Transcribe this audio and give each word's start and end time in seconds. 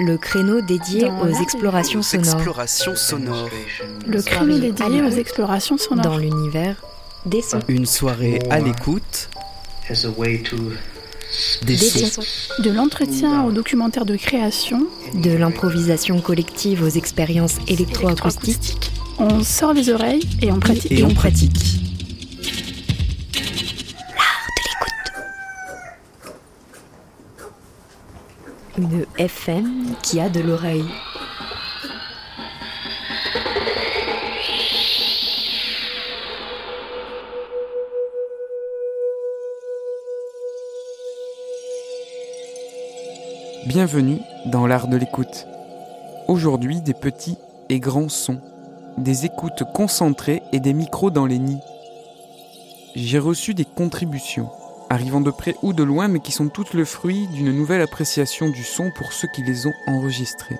le 0.00 0.16
créneau 0.16 0.60
dédié 0.60 1.02
Dans 1.02 1.22
aux 1.22 1.40
explorations 1.42 2.02
sonores 2.02 2.34
explorations 2.36 2.96
sonores. 2.96 3.50
Le 4.06 4.22
créneau 4.22 4.58
dédié 4.58 5.02
aux 5.02 5.10
explorations 5.10 5.76
sonores. 5.78 6.04
dans 6.04 6.18
l'univers 6.18 6.76
des 7.26 7.42
sons. 7.42 7.58
Une 7.68 7.86
soirée 7.86 8.38
à 8.50 8.60
l'écoute 8.60 9.28
as 9.90 10.04
a 10.04 10.08
way 10.16 10.38
to 10.42 10.56
des 11.62 11.76
Des 11.76 11.76
sons. 11.76 12.22
sons. 12.22 12.62
De 12.62 12.70
l'entretien 12.70 13.44
au 13.44 13.52
documentaire 13.52 14.04
de 14.06 14.16
création, 14.16 14.86
De 15.14 15.30
l'improvisation 15.30 16.20
collective 16.20 16.82
aux 16.82 16.88
expériences 16.88 17.56
électroacoustiques. 17.68 18.90
on 19.18 19.42
sort 19.44 19.74
les 19.74 19.90
oreilles 19.90 20.26
et 20.40 20.50
on 20.50 20.58
pratique. 20.60 20.90
Et 20.92 21.04
on 21.04 21.12
pratique. 21.14 21.79
FM 29.20 29.96
qui 30.02 30.18
a 30.18 30.30
de 30.30 30.40
l'oreille. 30.40 30.82
Bienvenue 43.66 44.20
dans 44.46 44.66
l'art 44.66 44.88
de 44.88 44.96
l'écoute. 44.96 45.46
Aujourd'hui, 46.26 46.80
des 46.80 46.94
petits 46.94 47.36
et 47.68 47.78
grands 47.78 48.08
sons, 48.08 48.40
des 48.96 49.26
écoutes 49.26 49.64
concentrées 49.74 50.42
et 50.52 50.60
des 50.60 50.72
micros 50.72 51.10
dans 51.10 51.26
les 51.26 51.38
nids. 51.38 51.60
J'ai 52.96 53.18
reçu 53.18 53.52
des 53.52 53.66
contributions, 53.66 54.48
arrivant 54.90 55.20
de 55.20 55.30
près 55.30 55.56
ou 55.62 55.72
de 55.72 55.84
loin, 55.84 56.08
mais 56.08 56.20
qui 56.20 56.32
sont 56.32 56.48
toutes 56.48 56.74
le 56.74 56.84
fruit 56.84 57.28
d'une 57.28 57.52
nouvelle 57.52 57.80
appréciation 57.80 58.50
du 58.50 58.64
son 58.64 58.90
pour 58.90 59.12
ceux 59.12 59.28
qui 59.28 59.42
les 59.42 59.66
ont 59.66 59.74
enregistrés. 59.86 60.58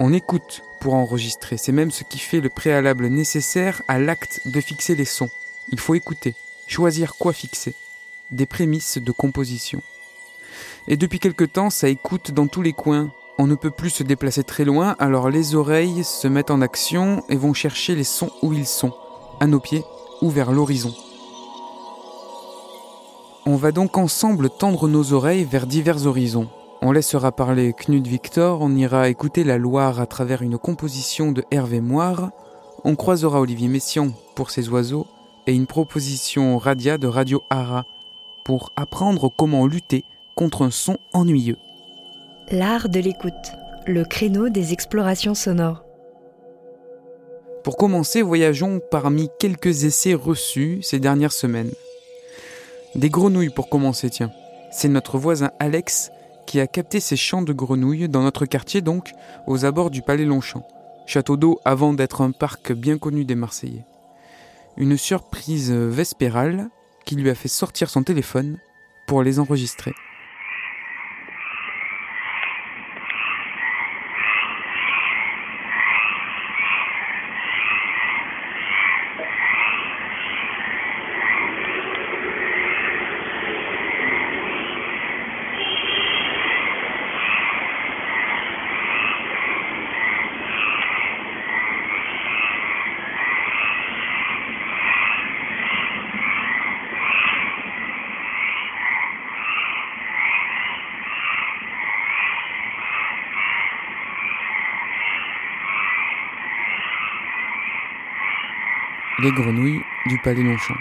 On 0.00 0.12
écoute 0.12 0.62
pour 0.80 0.94
enregistrer, 0.94 1.56
c'est 1.56 1.72
même 1.72 1.92
ce 1.92 2.04
qui 2.04 2.18
fait 2.18 2.40
le 2.40 2.50
préalable 2.50 3.06
nécessaire 3.06 3.82
à 3.88 3.98
l'acte 3.98 4.40
de 4.44 4.60
fixer 4.60 4.96
les 4.96 5.04
sons. 5.04 5.30
Il 5.70 5.78
faut 5.78 5.94
écouter, 5.94 6.34
choisir 6.66 7.14
quoi 7.14 7.32
fixer, 7.32 7.74
des 8.32 8.46
prémices 8.46 8.98
de 8.98 9.12
composition. 9.12 9.80
Et 10.88 10.96
depuis 10.96 11.20
quelque 11.20 11.44
temps, 11.44 11.70
ça 11.70 11.88
écoute 11.88 12.32
dans 12.32 12.48
tous 12.48 12.62
les 12.62 12.72
coins. 12.72 13.12
On 13.38 13.46
ne 13.46 13.54
peut 13.54 13.70
plus 13.70 13.90
se 13.90 14.02
déplacer 14.02 14.44
très 14.44 14.64
loin, 14.64 14.96
alors 14.98 15.30
les 15.30 15.54
oreilles 15.54 16.04
se 16.04 16.28
mettent 16.28 16.50
en 16.50 16.60
action 16.60 17.24
et 17.28 17.36
vont 17.36 17.54
chercher 17.54 17.94
les 17.94 18.04
sons 18.04 18.30
où 18.42 18.52
ils 18.52 18.66
sont, 18.66 18.92
à 19.40 19.46
nos 19.46 19.60
pieds 19.60 19.84
ou 20.20 20.30
vers 20.30 20.52
l'horizon. 20.52 20.94
On 23.46 23.56
va 23.56 23.72
donc 23.72 23.98
ensemble 23.98 24.48
tendre 24.48 24.88
nos 24.88 25.12
oreilles 25.12 25.44
vers 25.44 25.66
divers 25.66 26.06
horizons. 26.06 26.48
On 26.80 26.92
laissera 26.92 27.30
parler 27.30 27.74
Knut 27.74 28.06
Victor, 28.06 28.62
on 28.62 28.74
ira 28.74 29.10
écouter 29.10 29.44
la 29.44 29.58
Loire 29.58 30.00
à 30.00 30.06
travers 30.06 30.40
une 30.40 30.56
composition 30.56 31.30
de 31.30 31.44
Hervé 31.50 31.80
Moire, 31.82 32.30
on 32.84 32.96
croisera 32.96 33.40
Olivier 33.40 33.68
Messiaen 33.68 34.12
pour 34.34 34.50
ses 34.50 34.70
oiseaux 34.70 35.06
et 35.46 35.54
une 35.54 35.66
proposition 35.66 36.56
Radia 36.56 36.96
de 36.96 37.06
Radio 37.06 37.42
Hara 37.50 37.84
pour 38.44 38.72
apprendre 38.76 39.30
comment 39.34 39.66
lutter 39.66 40.04
contre 40.34 40.62
un 40.62 40.70
son 40.70 40.96
ennuyeux. 41.12 41.58
L'art 42.50 42.88
de 42.88 43.00
l'écoute, 43.00 43.32
le 43.86 44.04
créneau 44.04 44.48
des 44.48 44.72
explorations 44.72 45.34
sonores. 45.34 45.84
Pour 47.62 47.76
commencer, 47.76 48.22
voyageons 48.22 48.80
parmi 48.90 49.28
quelques 49.38 49.84
essais 49.84 50.14
reçus 50.14 50.80
ces 50.82 50.98
dernières 50.98 51.32
semaines. 51.32 51.72
Des 52.94 53.10
grenouilles 53.10 53.50
pour 53.50 53.68
commencer, 53.68 54.08
tiens. 54.08 54.30
C'est 54.70 54.88
notre 54.88 55.18
voisin 55.18 55.50
Alex 55.58 56.12
qui 56.46 56.60
a 56.60 56.68
capté 56.68 57.00
ces 57.00 57.16
chants 57.16 57.42
de 57.42 57.52
grenouilles 57.52 58.08
dans 58.08 58.22
notre 58.22 58.46
quartier 58.46 58.82
donc, 58.82 59.12
aux 59.46 59.64
abords 59.64 59.90
du 59.90 60.00
Palais 60.00 60.24
Longchamp, 60.24 60.66
château 61.06 61.36
d'eau 61.36 61.60
avant 61.64 61.92
d'être 61.92 62.20
un 62.20 62.30
parc 62.30 62.72
bien 62.72 62.98
connu 62.98 63.24
des 63.24 63.34
Marseillais. 63.34 63.84
Une 64.76 64.96
surprise 64.96 65.72
vespérale 65.72 66.68
qui 67.04 67.16
lui 67.16 67.30
a 67.30 67.34
fait 67.34 67.48
sortir 67.48 67.90
son 67.90 68.04
téléphone 68.04 68.58
pour 69.08 69.22
les 69.22 69.40
enregistrer. 69.40 69.92
Les 109.24 109.32
grenouilles 109.32 109.80
du 110.04 110.18
Palais 110.18 110.42
Longchamp. 110.42 110.76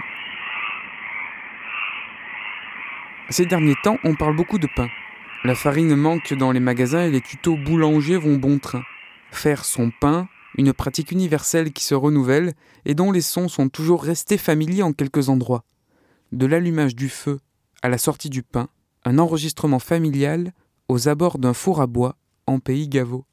Ces 3.30 3.46
derniers 3.46 3.78
temps, 3.86 3.98
on 4.04 4.16
parle 4.16 4.36
beaucoup 4.36 4.58
de 4.58 4.68
pain. 4.76 4.90
La 5.46 5.56
farine 5.56 5.96
manque 5.96 6.34
dans 6.34 6.52
les 6.52 6.60
magasins 6.60 7.06
et 7.06 7.10
les 7.10 7.22
tutos 7.22 7.56
boulangers 7.56 8.18
vont 8.18 8.36
bon 8.36 8.60
train. 8.60 8.84
Faire 9.32 9.64
son 9.64 9.92
pain, 10.02 10.28
une 10.58 10.74
pratique 10.74 11.14
universelle 11.14 11.72
qui 11.72 11.86
se 11.86 11.96
renouvelle 11.96 12.52
et 12.84 12.96
dont 12.96 13.14
les 13.14 13.22
sons 13.22 13.48
sont 13.48 13.70
toujours 13.70 14.04
restés 14.04 14.38
familiers 14.38 14.84
en 14.84 14.92
quelques 14.92 15.30
endroits. 15.30 15.64
De 16.34 16.46
l'allumage 16.46 16.98
du 16.98 17.08
feu 17.08 17.40
à 17.82 17.88
la 17.88 17.98
sortie 17.98 18.30
du 18.30 18.44
pain, 18.44 18.68
un 19.06 19.20
enregistrement 19.20 19.80
familial 19.80 20.52
aux 20.90 21.08
abords 21.08 21.40
d'un 21.40 21.54
four 21.54 21.80
à 21.80 21.88
bois 21.88 22.18
en 22.46 22.60
pays 22.60 22.90
Gaveau. 22.90 23.24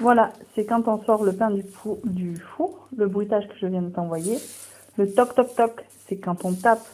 Voilà, 0.00 0.32
c'est 0.54 0.64
quand 0.64 0.88
on 0.88 1.02
sort 1.04 1.24
le 1.24 1.32
pain 1.32 1.50
du 1.50 2.36
four, 2.36 2.88
le 2.96 3.06
bruitage 3.06 3.46
que 3.46 3.54
je 3.60 3.66
viens 3.66 3.82
de 3.82 3.90
t'envoyer. 3.90 4.38
Le 4.98 5.12
toc 5.12 5.34
toc 5.34 5.54
toc, 5.54 5.84
c'est 6.06 6.16
quand 6.16 6.44
on 6.44 6.52
tape 6.52 6.84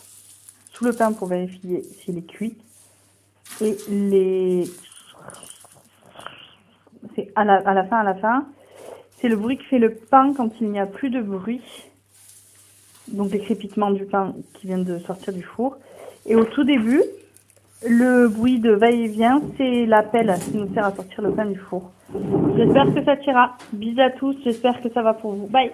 sous 0.72 0.84
le 0.84 0.92
pain 0.92 1.12
pour 1.12 1.28
vérifier 1.28 1.82
s'il 1.82 2.18
est 2.18 2.26
cuit. 2.26 2.56
Et 3.60 3.76
les... 3.88 4.64
C'est 7.14 7.32
à 7.34 7.44
la, 7.44 7.56
à 7.56 7.74
la 7.74 7.84
fin, 7.84 7.98
à 7.98 8.04
la 8.04 8.14
fin. 8.14 8.46
C'est 9.18 9.28
le 9.28 9.36
bruit 9.36 9.56
que 9.56 9.64
fait 9.64 9.78
le 9.78 9.94
pain 9.94 10.32
quand 10.34 10.50
il 10.60 10.70
n'y 10.70 10.78
a 10.78 10.86
plus 10.86 11.10
de 11.10 11.20
bruit. 11.22 11.62
Donc 13.08 13.32
les 13.32 13.40
crépitements 13.40 13.90
du 13.90 14.04
pain 14.04 14.34
qui 14.54 14.66
viennent 14.66 14.84
de 14.84 14.98
sortir 14.98 15.32
du 15.32 15.42
four. 15.42 15.78
Et 16.26 16.36
au 16.36 16.44
tout 16.44 16.64
début, 16.64 17.02
le 17.88 18.28
bruit 18.28 18.60
de 18.60 18.72
va-et-vient, 18.72 19.42
c'est 19.56 19.86
la 19.86 20.02
pelle 20.02 20.36
qui 20.50 20.56
nous 20.56 20.72
sert 20.74 20.86
à 20.86 20.94
sortir 20.94 21.22
le 21.22 21.32
pain 21.32 21.46
du 21.46 21.58
four. 21.58 21.90
J'espère 22.56 22.92
que 22.94 23.04
ça 23.04 23.16
t'ira. 23.16 23.56
Bisous 23.72 24.00
à 24.00 24.10
tous, 24.10 24.36
j'espère 24.44 24.82
que 24.82 24.90
ça 24.92 25.02
va 25.02 25.14
pour 25.14 25.34
vous. 25.34 25.46
Bye 25.46 25.72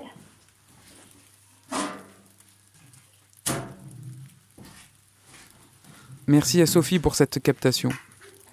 Merci 6.29 6.61
à 6.61 6.67
Sophie 6.67 6.99
pour 6.99 7.15
cette 7.15 7.41
captation. 7.41 7.91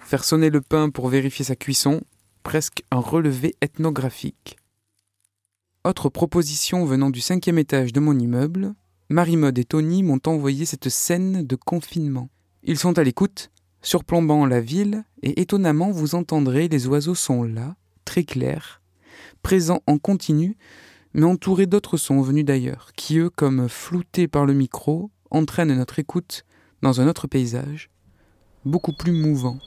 Faire 0.00 0.22
sonner 0.22 0.50
le 0.50 0.60
pain 0.60 0.90
pour 0.90 1.08
vérifier 1.08 1.44
sa 1.44 1.56
cuisson, 1.56 2.02
presque 2.44 2.84
un 2.92 3.00
relevé 3.00 3.56
ethnographique. 3.60 4.58
Autre 5.84 6.08
proposition 6.08 6.84
venant 6.84 7.10
du 7.10 7.20
cinquième 7.20 7.58
étage 7.58 7.92
de 7.92 8.00
mon 8.00 8.16
immeuble, 8.18 8.74
Marie-Mode 9.10 9.58
et 9.58 9.64
Tony 9.64 10.02
m'ont 10.02 10.20
envoyé 10.26 10.64
cette 10.64 10.88
scène 10.88 11.44
de 11.44 11.56
confinement. 11.56 12.28
Ils 12.66 12.78
sont 12.78 12.98
à 12.98 13.04
l'écoute, 13.04 13.50
surplombant 13.82 14.46
la 14.46 14.60
ville, 14.60 15.04
et 15.22 15.42
étonnamment 15.42 15.90
vous 15.90 16.14
entendrez 16.14 16.66
les 16.66 16.86
oiseaux 16.86 17.14
sont 17.14 17.42
là, 17.42 17.76
très 18.06 18.24
clairs, 18.24 18.80
présents 19.42 19.82
en 19.86 19.98
continu, 19.98 20.56
mais 21.12 21.24
entourés 21.24 21.66
d'autres 21.66 21.98
sons 21.98 22.22
venus 22.22 22.46
d'ailleurs, 22.46 22.92
qui 22.96 23.18
eux, 23.18 23.28
comme 23.28 23.68
floutés 23.68 24.28
par 24.28 24.46
le 24.46 24.54
micro, 24.54 25.10
entraînent 25.30 25.76
notre 25.76 25.98
écoute 25.98 26.46
dans 26.80 27.02
un 27.02 27.06
autre 27.06 27.26
paysage, 27.26 27.90
beaucoup 28.64 28.94
plus 28.94 29.12
mouvant. 29.12 29.58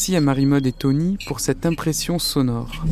Merci 0.00 0.16
à 0.16 0.22
Marie-Mode 0.22 0.66
et 0.66 0.72
Tony 0.72 1.18
pour 1.26 1.40
cette 1.40 1.66
impression 1.66 2.18
sonore. 2.18 2.86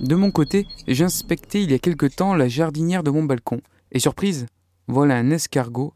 De 0.00 0.14
mon 0.14 0.30
côté, 0.30 0.66
j'inspectais 0.86 1.62
il 1.62 1.70
y 1.70 1.74
a 1.74 1.78
quelque 1.78 2.04
temps 2.04 2.34
la 2.34 2.46
jardinière 2.46 3.02
de 3.02 3.10
mon 3.10 3.22
balcon. 3.22 3.62
Et 3.90 4.00
surprise, 4.00 4.44
voilà 4.88 5.16
un 5.16 5.30
escargot 5.30 5.94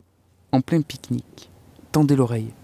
en 0.51 0.63
plein 0.63 0.81
pique-nique. 0.81 1.51
Tendez 1.93 2.17
l'oreille. 2.17 2.55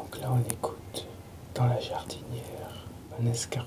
Donc 0.00 0.20
là, 0.20 0.32
on 0.32 0.40
écoute 0.50 1.06
dans 1.54 1.66
la 1.66 1.78
jardinière 1.78 2.86
un 3.20 3.26
escargot. 3.26 3.66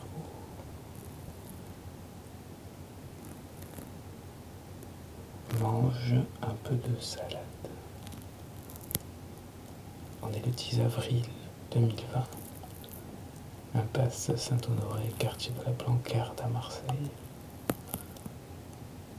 Mange 5.62 6.15
un 6.41 6.53
peu 6.63 6.75
de 6.75 7.00
salade. 7.00 7.38
On 10.22 10.29
est 10.31 10.46
le 10.46 10.51
10 10.51 10.81
avril 10.81 11.24
2020. 11.72 12.24
Impasse 13.75 14.36
Saint-Honoré, 14.36 15.10
quartier 15.20 15.51
de 15.60 15.65
la 15.65 15.72
Blancarde 15.72 16.39
à 16.41 16.48
Marseille. 16.48 17.12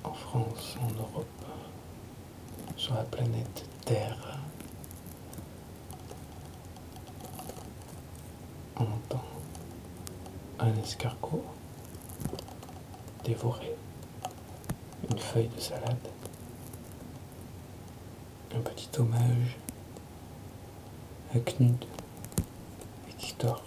En 0.04 0.12
France, 0.12 0.76
en 0.80 0.90
Europe, 1.00 1.26
sur 2.76 2.94
la 2.94 3.04
planète 3.04 3.66
Terre. 3.84 4.38
on 8.76 8.82
entend 8.82 9.24
un 10.58 10.74
escargot 10.82 11.44
dévorer 13.24 13.76
une 15.10 15.18
feuille 15.18 15.48
de 15.53 15.53
salade, 15.64 15.96
un 18.54 18.60
petit 18.60 18.90
hommage 18.98 19.56
à 21.34 21.38
Knud 21.38 21.82
et 23.08 23.18
Victor. 23.18 23.62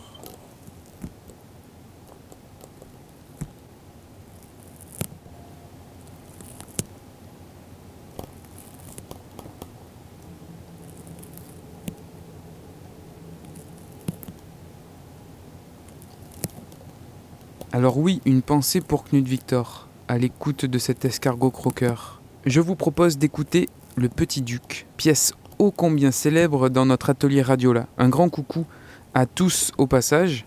Alors 17.71 17.97
oui, 17.97 18.21
une 18.25 18.43
pensée 18.43 18.81
pour 18.81 19.03
Knut 19.03 19.27
Victor, 19.27 19.86
à 20.07 20.17
l'écoute 20.17 20.65
de 20.65 20.77
cet 20.77 21.05
escargot 21.05 21.51
croqueur. 21.51 22.21
Je 22.45 22.61
vous 22.61 22.75
propose 22.75 23.17
d'écouter 23.17 23.67
Le 23.95 24.09
Petit 24.09 24.41
Duc, 24.41 24.85
pièce 24.97 25.33
ô 25.59 25.71
combien 25.71 26.11
célèbre 26.11 26.69
dans 26.69 26.85
notre 26.85 27.09
atelier 27.09 27.41
Radiola. 27.41 27.87
Un 27.97 28.09
grand 28.09 28.29
coucou 28.29 28.65
à 29.13 29.25
tous 29.25 29.71
au 29.77 29.87
passage, 29.87 30.45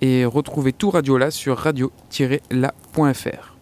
et 0.00 0.24
retrouvez 0.24 0.72
tout 0.72 0.90
Radiola 0.90 1.30
sur 1.30 1.58
radio-la.fr. 1.58 3.56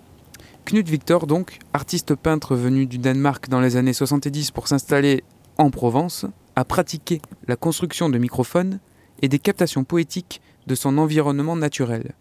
Knut 0.65 0.89
Victor, 0.89 1.27
donc, 1.27 1.59
artiste 1.73 2.15
peintre 2.15 2.55
venu 2.55 2.87
du 2.87 2.99
Danemark 2.99 3.49
dans 3.49 3.61
les 3.61 3.77
années 3.77 3.93
70 3.93 4.51
pour 4.51 4.69
s'installer 4.69 5.25
en 5.59 5.71
Provence, 5.71 6.27
a 6.57 6.65
pratiqué 6.65 7.21
la 7.49 7.57
construction 7.57 8.09
de 8.09 8.19
microphones 8.19 8.79
et 9.23 9.29
des 9.29 9.39
captations 9.39 9.85
poétiques 9.85 10.41
de 10.67 10.75
son 10.75 10.99
environnement 10.99 11.57
naturel. 11.57 12.15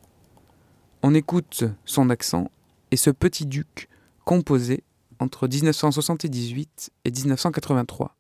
On 1.03 1.13
écoute 1.13 1.65
son 1.85 2.09
accent 2.09 2.49
et 2.91 2.97
ce 2.97 3.09
petit 3.09 3.45
duc 3.45 3.89
composé 4.25 4.83
entre 5.19 5.47
1978 5.47 6.91
et 7.05 7.11
1983. 7.11 8.17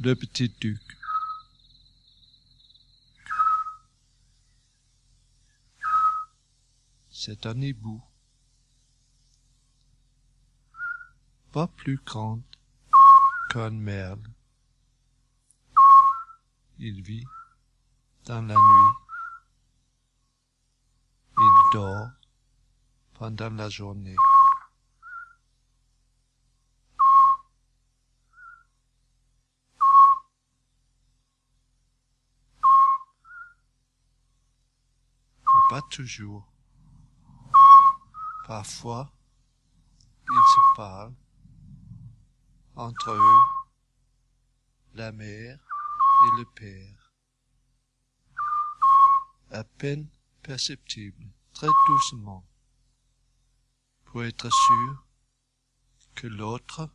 Le 0.00 0.14
petit 0.14 0.48
duc. 0.60 0.80
C'est 7.10 7.46
un 7.46 7.60
hibou. 7.60 8.00
Pas 11.50 11.66
plus 11.66 12.00
grand 12.06 12.40
qu'un 13.50 13.70
merle. 13.70 14.22
Il 16.78 17.02
vit 17.02 17.26
dans 18.24 18.42
la 18.42 18.54
nuit. 18.54 18.94
Il 21.36 21.72
dort 21.72 22.08
pendant 23.14 23.50
la 23.50 23.68
journée. 23.68 24.14
Pas 35.68 35.82
toujours. 35.82 36.50
Parfois, 38.46 39.12
ils 40.30 40.54
se 40.54 40.76
parlent 40.76 41.14
entre 42.74 43.10
eux, 43.10 43.74
la 44.94 45.12
mère 45.12 45.58
et 46.26 46.36
le 46.38 46.44
père. 46.54 47.12
À 49.50 49.64
peine 49.64 50.08
perceptible, 50.42 51.26
très 51.52 51.68
doucement, 51.86 52.46
pour 54.04 54.24
être 54.24 54.50
sûr 54.50 55.06
que 56.14 56.26
l'autre 56.26 56.88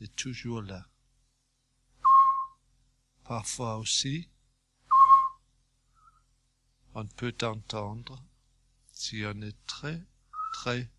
est 0.00 0.14
toujours 0.16 0.62
là. 0.62 0.86
Parfois 3.24 3.76
aussi, 3.76 4.31
on 6.94 7.06
peut 7.06 7.34
entendre, 7.42 8.22
si 8.92 9.22
on 9.24 9.40
est 9.42 9.66
très, 9.66 10.02
très 10.52 10.90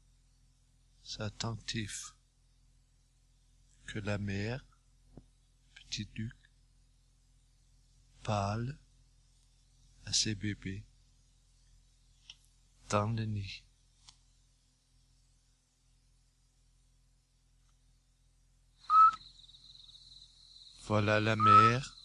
attentif, 1.19 2.15
que 3.85 3.99
la 3.99 4.17
mère, 4.17 4.65
petit 5.75 6.05
duc, 6.15 6.35
parle 8.23 8.77
à 10.05 10.13
ses 10.13 10.35
bébés 10.35 10.83
dans 12.89 13.09
le 13.09 13.25
nid. 13.25 13.63
Voilà 20.85 21.19
la 21.19 21.35
mère. 21.35 22.02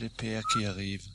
Le 0.00 0.08
père 0.08 0.42
qui 0.52 0.64
arrive. 0.66 1.06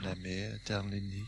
La 0.00 0.14
le 0.14 0.98
nid. 0.98 1.24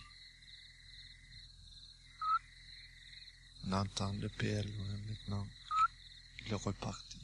On 3.67 3.73
entend 3.73 4.13
le 4.15 4.29
père 4.29 4.65
loin 4.65 4.99
maintenant. 5.07 5.47
Il 6.47 6.53
est 6.53 6.57
reparti. 6.57 7.19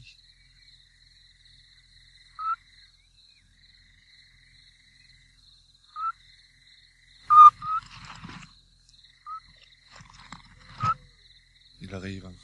Il 11.81 11.95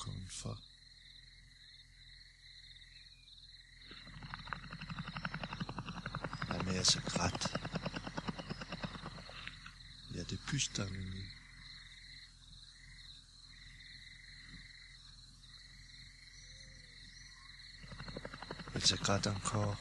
arrive 0.04 0.10
encore 0.10 0.14
une 0.16 0.30
fois. 0.30 0.58
La 6.50 6.64
mère 6.64 6.86
se 6.86 7.00
gratte. 7.00 7.54
Il 10.12 10.18
y 10.18 10.20
a 10.20 10.24
des 10.24 10.38
puces 10.38 10.72
dans 10.74 10.84
le 10.84 10.98
nid. 10.98 11.26
Elle 18.76 18.86
se 18.86 18.96
gratte 18.96 19.28
encore. 19.28 19.78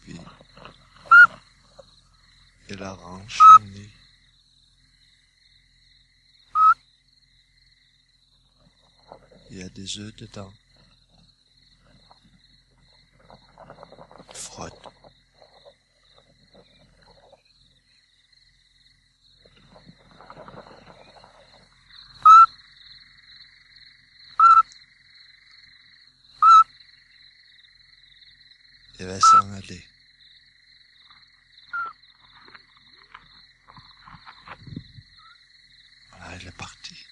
Puis, 0.00 0.18
elle 2.68 2.82
arrange 2.82 3.38
son 3.38 3.64
nid. 3.64 3.90
Il 9.88 9.90
y 9.90 10.00
a 10.00 10.04
des 10.04 10.08
œufs 10.08 10.16
dedans. 10.16 10.52
Elle 14.28 14.36
frotte. 14.36 14.74
Elle 28.98 29.06
va 29.06 29.20
s'en 29.20 29.52
aller. 29.52 29.84
Voilà, 36.10 36.34
elle 36.34 36.48
est 36.48 36.56
partie. 36.56 37.06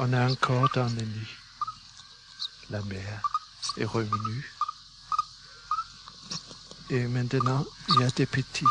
On 0.00 0.12
est 0.12 0.24
encore 0.24 0.68
dans 0.74 0.84
le 0.84 1.02
nid. 1.02 1.28
La 2.70 2.80
mère 2.82 3.22
est 3.76 3.84
revenue. 3.84 4.52
Et 6.90 7.04
maintenant, 7.08 7.66
il 7.88 8.00
y 8.00 8.04
a 8.04 8.10
des 8.10 8.26
petits. 8.26 8.64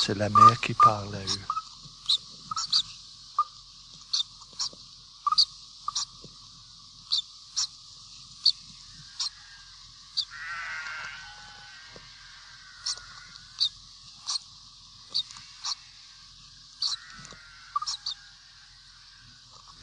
C'est 0.00 0.16
la 0.16 0.28
mère 0.28 0.60
qui 0.60 0.74
parle 0.74 1.14
à 1.14 1.20
eux. 1.20 1.59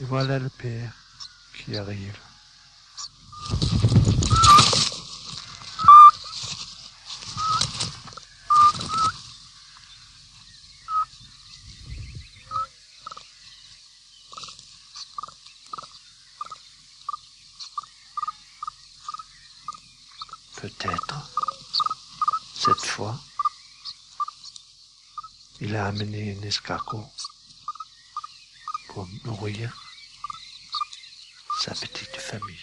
Voilà 0.09 0.39
le 0.39 0.47
père 0.47 0.93
qui 1.53 1.75
arrive. 1.75 2.17
Peut-être, 20.61 21.29
cette 22.55 22.77
fois, 22.77 23.19
il 25.59 25.75
a 25.75 25.87
amené 25.87 26.37
un 26.39 26.41
escargot 26.43 27.05
pour 28.87 29.05
nourrir 29.25 29.86
sa 31.75 31.87
petite 31.87 32.17
famille. 32.17 32.55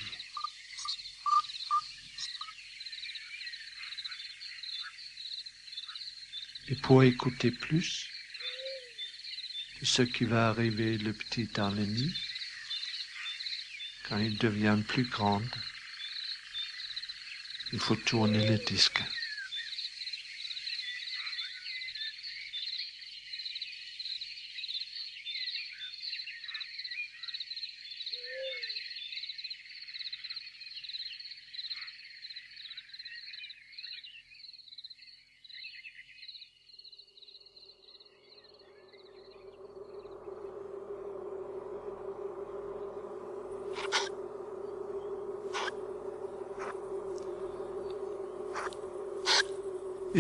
Et 6.69 6.77
pour 6.77 7.03
écouter 7.03 7.51
plus 7.51 8.09
de 9.81 9.87
ce 9.87 10.03
qui 10.03 10.25
va 10.25 10.49
arriver 10.49 10.97
le 10.97 11.13
petit 11.13 11.49
Arlénie 11.61 12.15
quand 14.09 14.19
il 14.19 14.39
devient 14.39 14.79
plus 14.87 15.05
grand, 15.05 15.43
il 17.73 17.79
faut 17.79 17.97
tourner 17.97 18.47
le 18.47 18.59
disque. 18.59 19.03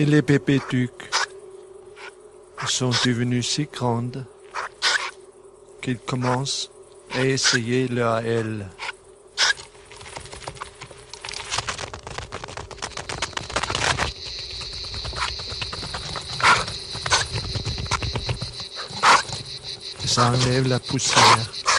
Et 0.05 0.07
les 0.07 0.21
pépétucs 0.21 1.11
sont 2.67 2.91
devenus 3.07 3.49
si 3.49 3.65
grandes 3.65 4.27
qu'ils 5.81 5.97
commencent 5.97 6.71
à 7.15 7.25
essayer 7.25 7.89
leur 7.89 8.19
aile. 8.19 8.69
Ça 20.05 20.33
enlève 20.33 20.69
la 20.69 20.81
poussière. 20.81 21.74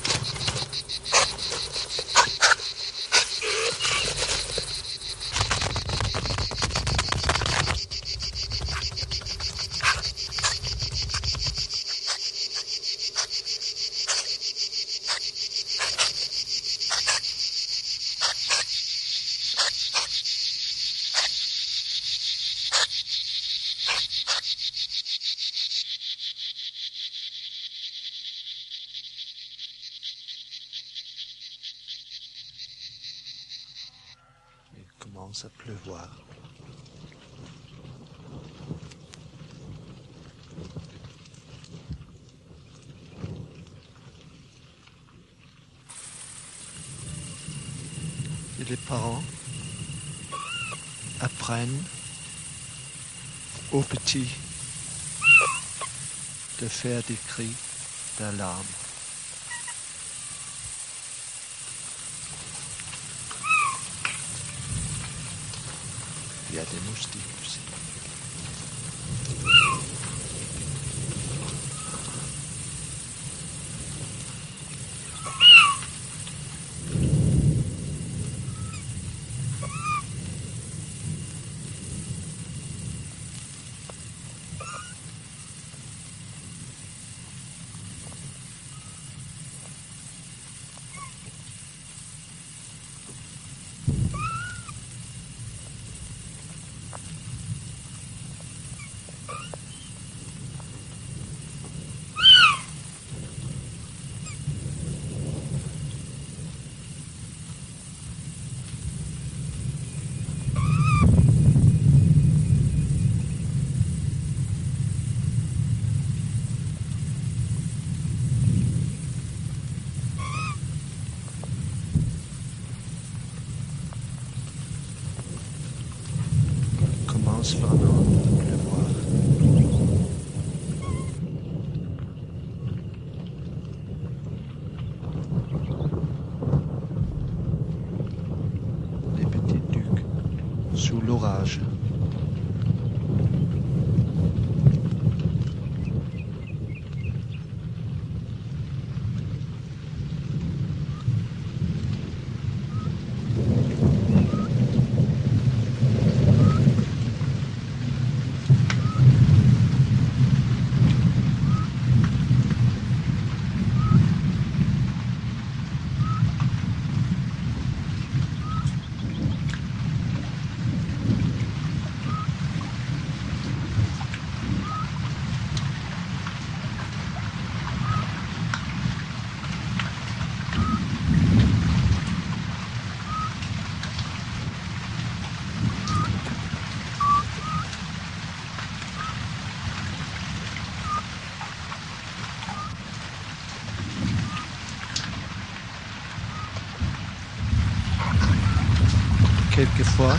Quelquefois, 199.65 200.15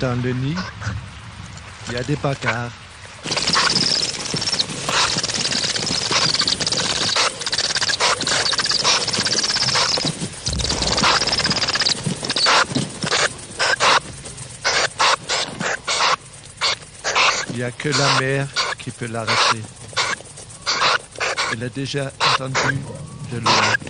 dans 0.00 0.22
le 0.22 0.32
nid, 0.32 0.54
il 1.88 1.94
y 1.94 1.96
a 1.96 2.02
des 2.04 2.14
bagarres. 2.14 2.70
Il 17.48 17.56
n'y 17.56 17.62
a 17.64 17.72
que 17.72 17.88
la 17.88 18.20
mère 18.20 18.46
qui 18.78 18.92
peut 18.92 19.06
l'arracher. 19.06 19.62
Elle 21.52 21.64
a 21.64 21.68
déjà 21.68 22.12
entendu 22.38 22.78
de 23.32 23.38
loin. 23.40 23.89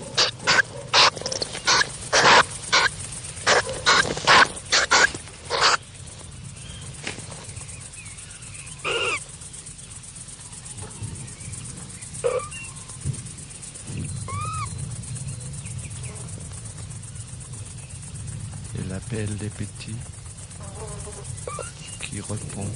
Les 19.40 19.48
petits 19.48 19.96
qui 22.02 22.20
répondent. 22.20 22.66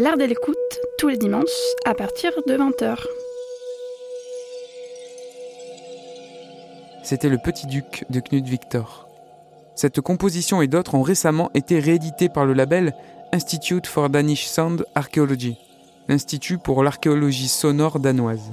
L'art 0.00 0.16
de 0.16 0.22
l'écoute, 0.22 0.54
tous 0.96 1.08
les 1.08 1.16
dimanches, 1.16 1.74
à 1.84 1.92
partir 1.92 2.30
de 2.46 2.56
20h. 2.56 2.98
C'était 7.02 7.28
Le 7.28 7.38
Petit 7.38 7.66
Duc 7.66 8.04
de 8.08 8.20
Knut 8.20 8.46
Victor. 8.46 9.08
Cette 9.74 10.00
composition 10.00 10.62
et 10.62 10.68
d'autres 10.68 10.94
ont 10.94 11.02
récemment 11.02 11.50
été 11.52 11.80
rééditées 11.80 12.28
par 12.28 12.46
le 12.46 12.52
label 12.52 12.94
Institute 13.32 13.88
for 13.88 14.08
Danish 14.08 14.46
Sound 14.46 14.86
Archaeology, 14.94 15.58
l'Institut 16.06 16.58
pour 16.58 16.84
l'archéologie 16.84 17.48
sonore 17.48 17.98
danoise. 17.98 18.52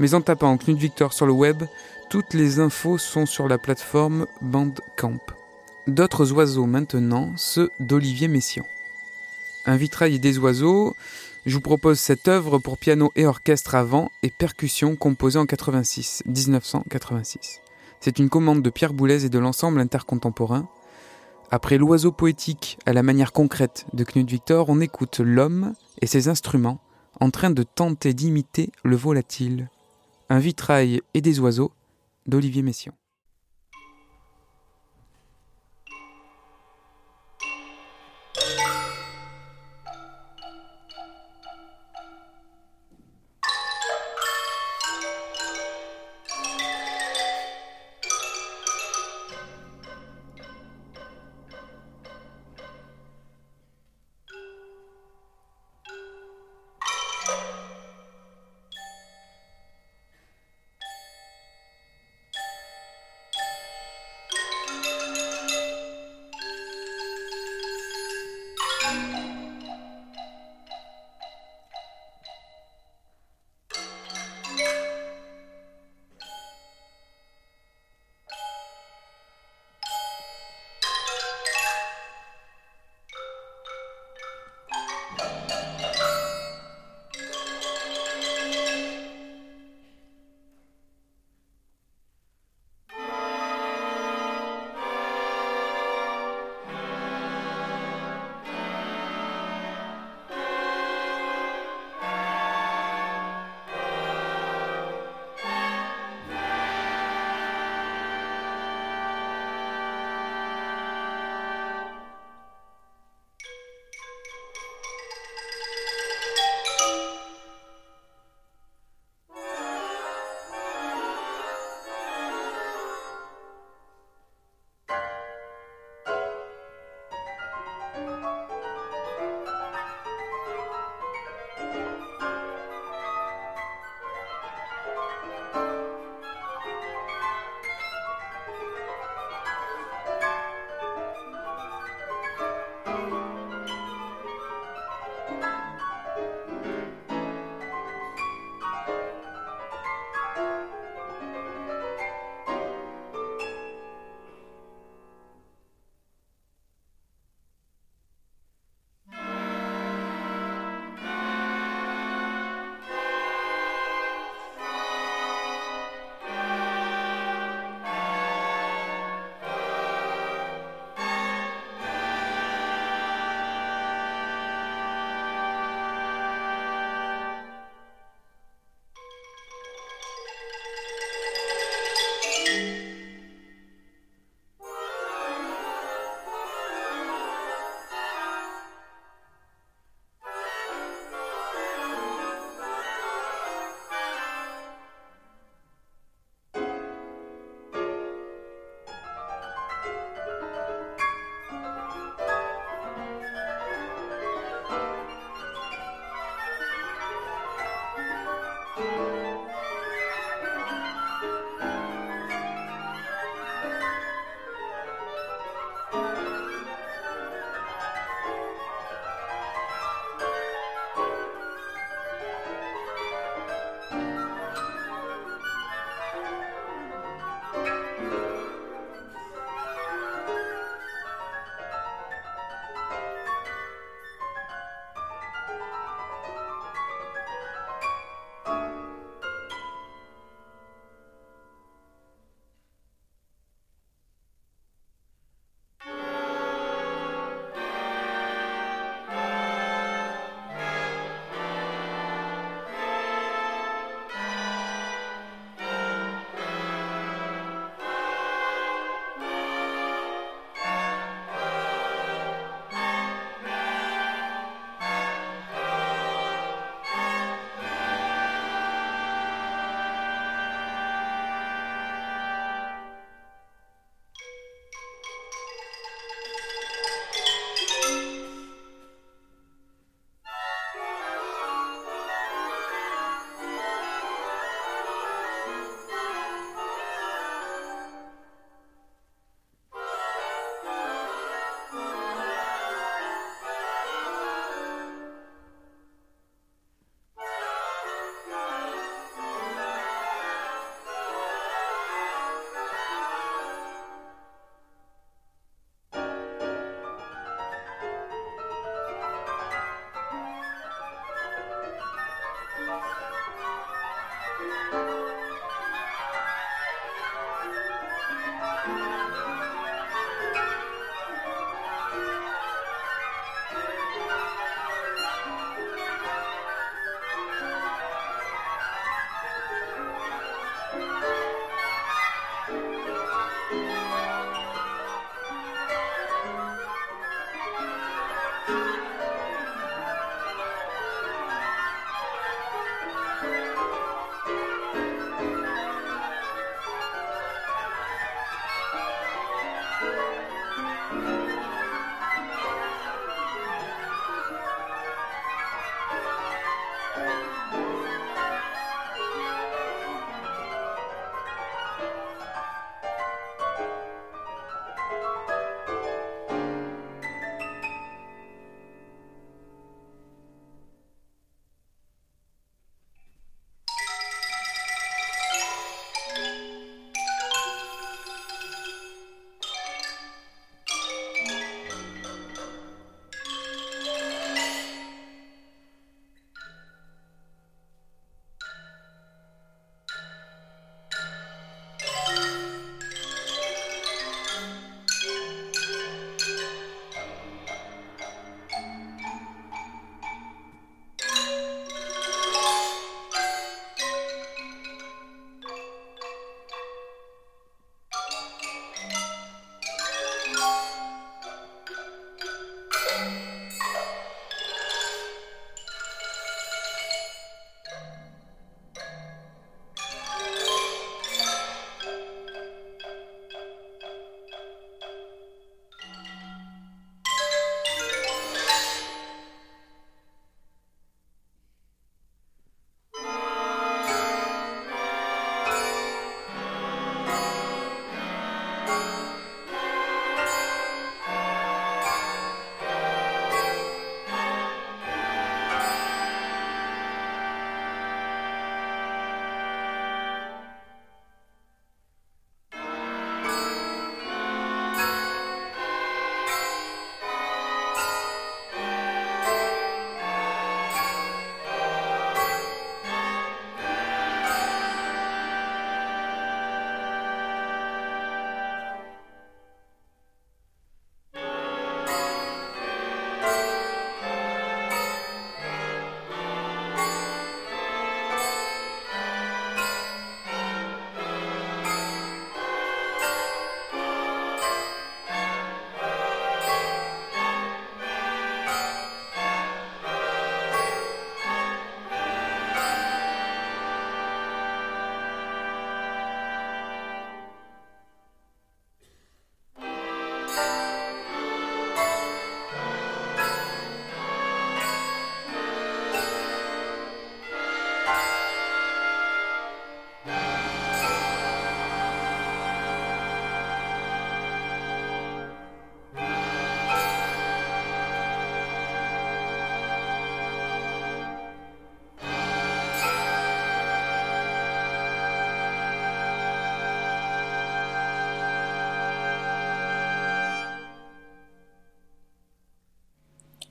Mais 0.00 0.12
en 0.12 0.20
tapant 0.20 0.58
Knut 0.58 0.76
Victor 0.76 1.14
sur 1.14 1.24
le 1.24 1.32
web, 1.32 1.62
toutes 2.10 2.34
les 2.34 2.60
infos 2.60 2.98
sont 2.98 3.24
sur 3.24 3.48
la 3.48 3.56
plateforme 3.56 4.26
Bandcamp. 4.42 5.20
D'autres 5.86 6.30
oiseaux 6.32 6.66
maintenant, 6.66 7.32
ceux 7.36 7.70
d'Olivier 7.80 8.28
Messiaen. 8.28 8.66
Un 9.68 9.76
vitrail 9.76 10.18
des 10.18 10.38
oiseaux, 10.38 10.96
je 11.44 11.54
vous 11.54 11.60
propose 11.60 12.00
cette 12.00 12.26
œuvre 12.26 12.58
pour 12.58 12.78
piano 12.78 13.12
et 13.16 13.26
orchestre 13.26 13.74
à 13.74 13.84
vent 13.84 14.10
et 14.22 14.30
percussion 14.30 14.96
composée 14.96 15.38
en 15.38 15.44
86, 15.44 16.22
1986. 16.24 17.60
C'est 18.00 18.18
une 18.18 18.30
commande 18.30 18.62
de 18.62 18.70
Pierre 18.70 18.94
Boulez 18.94 19.26
et 19.26 19.28
de 19.28 19.38
l'ensemble 19.38 19.80
intercontemporain. 19.80 20.66
Après 21.50 21.76
l'oiseau 21.76 22.12
poétique 22.12 22.78
à 22.86 22.94
la 22.94 23.02
manière 23.02 23.34
concrète 23.34 23.84
de 23.92 24.04
Knut 24.04 24.30
Victor, 24.30 24.70
on 24.70 24.80
écoute 24.80 25.20
l'homme 25.20 25.74
et 26.00 26.06
ses 26.06 26.28
instruments 26.28 26.80
en 27.20 27.28
train 27.28 27.50
de 27.50 27.62
tenter 27.62 28.14
d'imiter 28.14 28.70
le 28.84 28.96
volatile. 28.96 29.68
Un 30.30 30.38
vitrail 30.38 31.02
et 31.12 31.20
des 31.20 31.40
oiseaux 31.40 31.72
d'Olivier 32.26 32.62
Messiaen. 32.62 32.94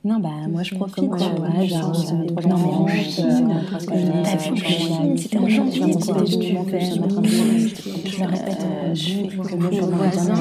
Non, 0.07 0.19
bah 0.21 0.29
moi 0.49 0.63
je 0.63 0.73
profite, 0.73 0.95
tu 0.95 1.05
vois, 1.05 1.17
non 1.17 2.55
mais 2.57 2.73
en 2.73 2.85
plus, 2.85 3.17
t'as 3.17 4.37
vu, 4.37 5.17
c'était 5.17 5.37
en 5.37 5.49
janvier, 5.49 5.91
c'était 5.91 6.13
du 6.23 6.37
Je 8.05 8.19
le 8.21 8.25
répète, 8.25 8.65
je 8.93 9.03
fais 9.03 9.27
que 9.27 9.55
mon 9.55 9.87
voisin, 9.87 10.33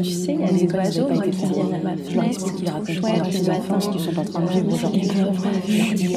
tu 0.00 0.10
sais, 0.10 0.34
il 0.34 0.40
y 0.40 0.44
a 0.44 0.52
des 0.52 0.72
oiseaux 0.72 1.08
qui 1.08 1.30
viennent 1.30 1.74
à 1.74 1.82
ma 1.82 1.96
fenêtre, 1.96 2.54
qui 2.54 2.62
qui 3.88 3.98
sont 3.98 4.16
en 4.16 4.24
train 4.24 4.42
de 4.42 4.48
vivre 4.48 4.74
aujourd'hui. 4.74 5.08
Tu 5.96 6.14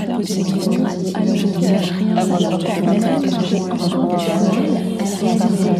alors 0.00 0.20
que 0.20 0.26
questions, 0.44 0.84
alors 1.14 1.34
je 1.34 1.46
ne 1.46 1.52
rien, 1.90 2.14
ça 2.20 2.38
leur 2.38 2.58
l'impression 3.58 4.93
tu 5.24 5.56
sais, 5.56 5.74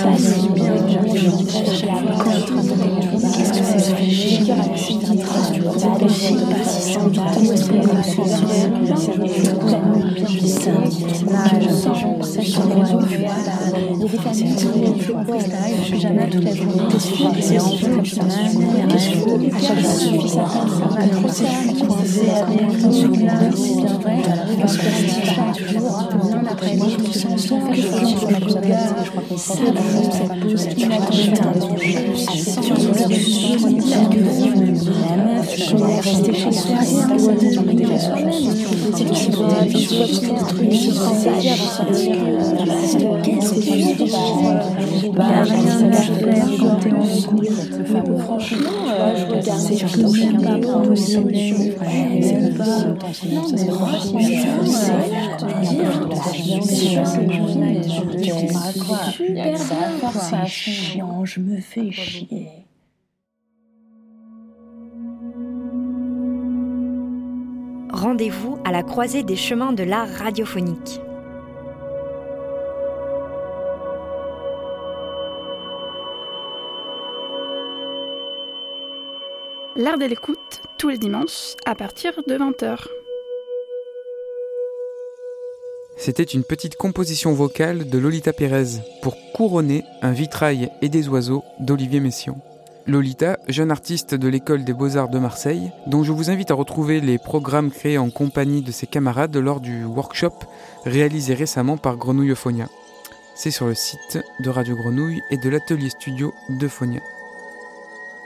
pas 0.00 0.16
si 0.16 0.48
bien. 0.48 0.74
Je 1.94 3.13
Qu'est-ce 3.36 3.52
que 3.52 3.64
c'est 3.64 3.78
ça 3.80 3.96
c'est 22.90 23.08
bien 23.08 23.98
vrai. 23.98 24.22
Parce 24.60 24.76
que 24.76 24.86
chaque 25.24 25.58
jour, 25.68 26.08
Bah. 45.16 45.44
Franchement, 48.24 48.70
je 49.16 49.24
regarde, 49.26 49.60
c'est 49.60 49.76
pas. 49.80 50.44
Franchement, 59.98 60.12
c'est 60.12 60.46
chiant, 60.46 61.24
je 61.24 61.40
me 61.40 61.60
fais 61.60 61.90
chier. 61.90 62.48
Rendez-vous 67.90 68.58
à 68.64 68.72
la 68.72 68.82
croisée 68.82 69.22
des 69.22 69.36
chemins 69.36 69.72
de 69.72 69.84
l'art 69.84 70.08
radiophonique. 70.08 71.00
L'art 79.76 79.98
de 79.98 80.04
l'écoute, 80.04 80.62
tous 80.78 80.90
les 80.90 80.98
dimanches, 80.98 81.54
à 81.64 81.74
partir 81.74 82.12
de 82.26 82.36
20h. 82.36 82.86
C'était 86.04 86.22
une 86.22 86.44
petite 86.44 86.76
composition 86.76 87.32
vocale 87.32 87.88
de 87.88 87.96
Lolita 87.96 88.34
Pérez 88.34 88.82
pour 89.00 89.16
couronner 89.32 89.84
un 90.02 90.12
vitrail 90.12 90.68
et 90.82 90.90
des 90.90 91.08
oiseaux 91.08 91.42
d'Olivier 91.60 91.98
Messiaen. 91.98 92.36
Lolita, 92.86 93.38
jeune 93.48 93.70
artiste 93.70 94.14
de 94.14 94.28
l'école 94.28 94.64
des 94.64 94.74
beaux-arts 94.74 95.08
de 95.08 95.18
Marseille, 95.18 95.72
dont 95.86 96.04
je 96.04 96.12
vous 96.12 96.28
invite 96.28 96.50
à 96.50 96.54
retrouver 96.54 97.00
les 97.00 97.16
programmes 97.16 97.70
créés 97.70 97.96
en 97.96 98.10
compagnie 98.10 98.60
de 98.60 98.70
ses 98.70 98.86
camarades 98.86 99.34
lors 99.34 99.60
du 99.60 99.82
workshop 99.86 100.34
réalisé 100.84 101.32
récemment 101.32 101.78
par 101.78 101.96
Grenouille 101.96 102.36
Phonia. 102.36 102.68
C'est 103.34 103.50
sur 103.50 103.64
le 103.64 103.74
site 103.74 104.18
de 104.40 104.50
Radio 104.50 104.76
Grenouille 104.76 105.22
et 105.30 105.38
de 105.38 105.48
l'atelier 105.48 105.88
studio 105.88 106.34
de 106.50 106.68
Phonia. 106.68 107.00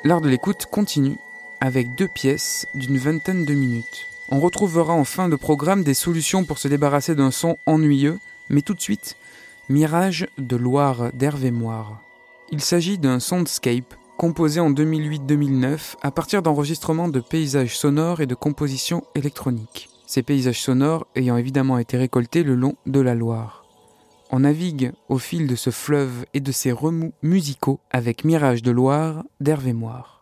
L'art 0.03 0.21
de 0.21 0.29
l'écoute 0.29 0.67
continue 0.67 1.17
avec 1.61 1.95
deux 1.95 2.09
pièces 2.09 2.67
d'une 2.75 2.99
vingtaine 2.99 3.45
de 3.45 3.55
minutes. 3.55 4.09
On 4.31 4.41
retrouvera 4.41 4.93
en 4.93 5.05
fin 5.05 5.31
de 5.31 5.37
programme 5.37 5.83
des 5.83 5.95
solutions 5.95 6.45
pour 6.45 6.59
se 6.59 6.69
débarrasser 6.69 7.15
d'un 7.15 7.31
son 7.31 7.57
ennuyeux, 7.65 8.19
mais 8.51 8.61
tout 8.61 8.75
de 8.75 8.81
suite, 8.81 9.17
Mirage 9.71 10.29
de 10.37 10.57
Loire 10.57 11.11
d'Hervé 11.15 11.51
Moire. 11.51 12.03
Il 12.51 12.61
s'agit 12.61 12.99
d'un 12.99 13.21
soundscape 13.21 13.95
composé 14.19 14.61
en 14.61 14.71
2008-2009 14.71 15.97
à 16.03 16.11
partir 16.11 16.43
d'enregistrements 16.43 17.09
de 17.09 17.21
paysages 17.21 17.79
sonores 17.79 18.21
et 18.21 18.27
de 18.27 18.35
compositions 18.35 19.05
électroniques. 19.15 19.89
Ces 20.07 20.23
paysages 20.23 20.61
sonores 20.61 21.07
ayant 21.15 21.39
évidemment 21.39 21.79
été 21.79 21.97
récoltés 21.97 22.43
le 22.43 22.55
long 22.55 22.77
de 22.85 23.01
la 23.01 23.15
Loire. 23.15 23.65
On 24.31 24.41
navigue 24.41 24.93
au 25.09 25.17
fil 25.17 25.47
de 25.47 25.57
ce 25.57 25.71
fleuve 25.71 26.27
et 26.35 26.41
de 26.41 26.53
ses 26.53 26.73
remous 26.73 27.15
musicaux 27.23 27.81
avec 27.91 28.25
Mirage 28.25 28.63
de 28.63 28.73
Loire 28.73 29.25
d'Hervé 29.41 29.73
Moire. 29.73 30.18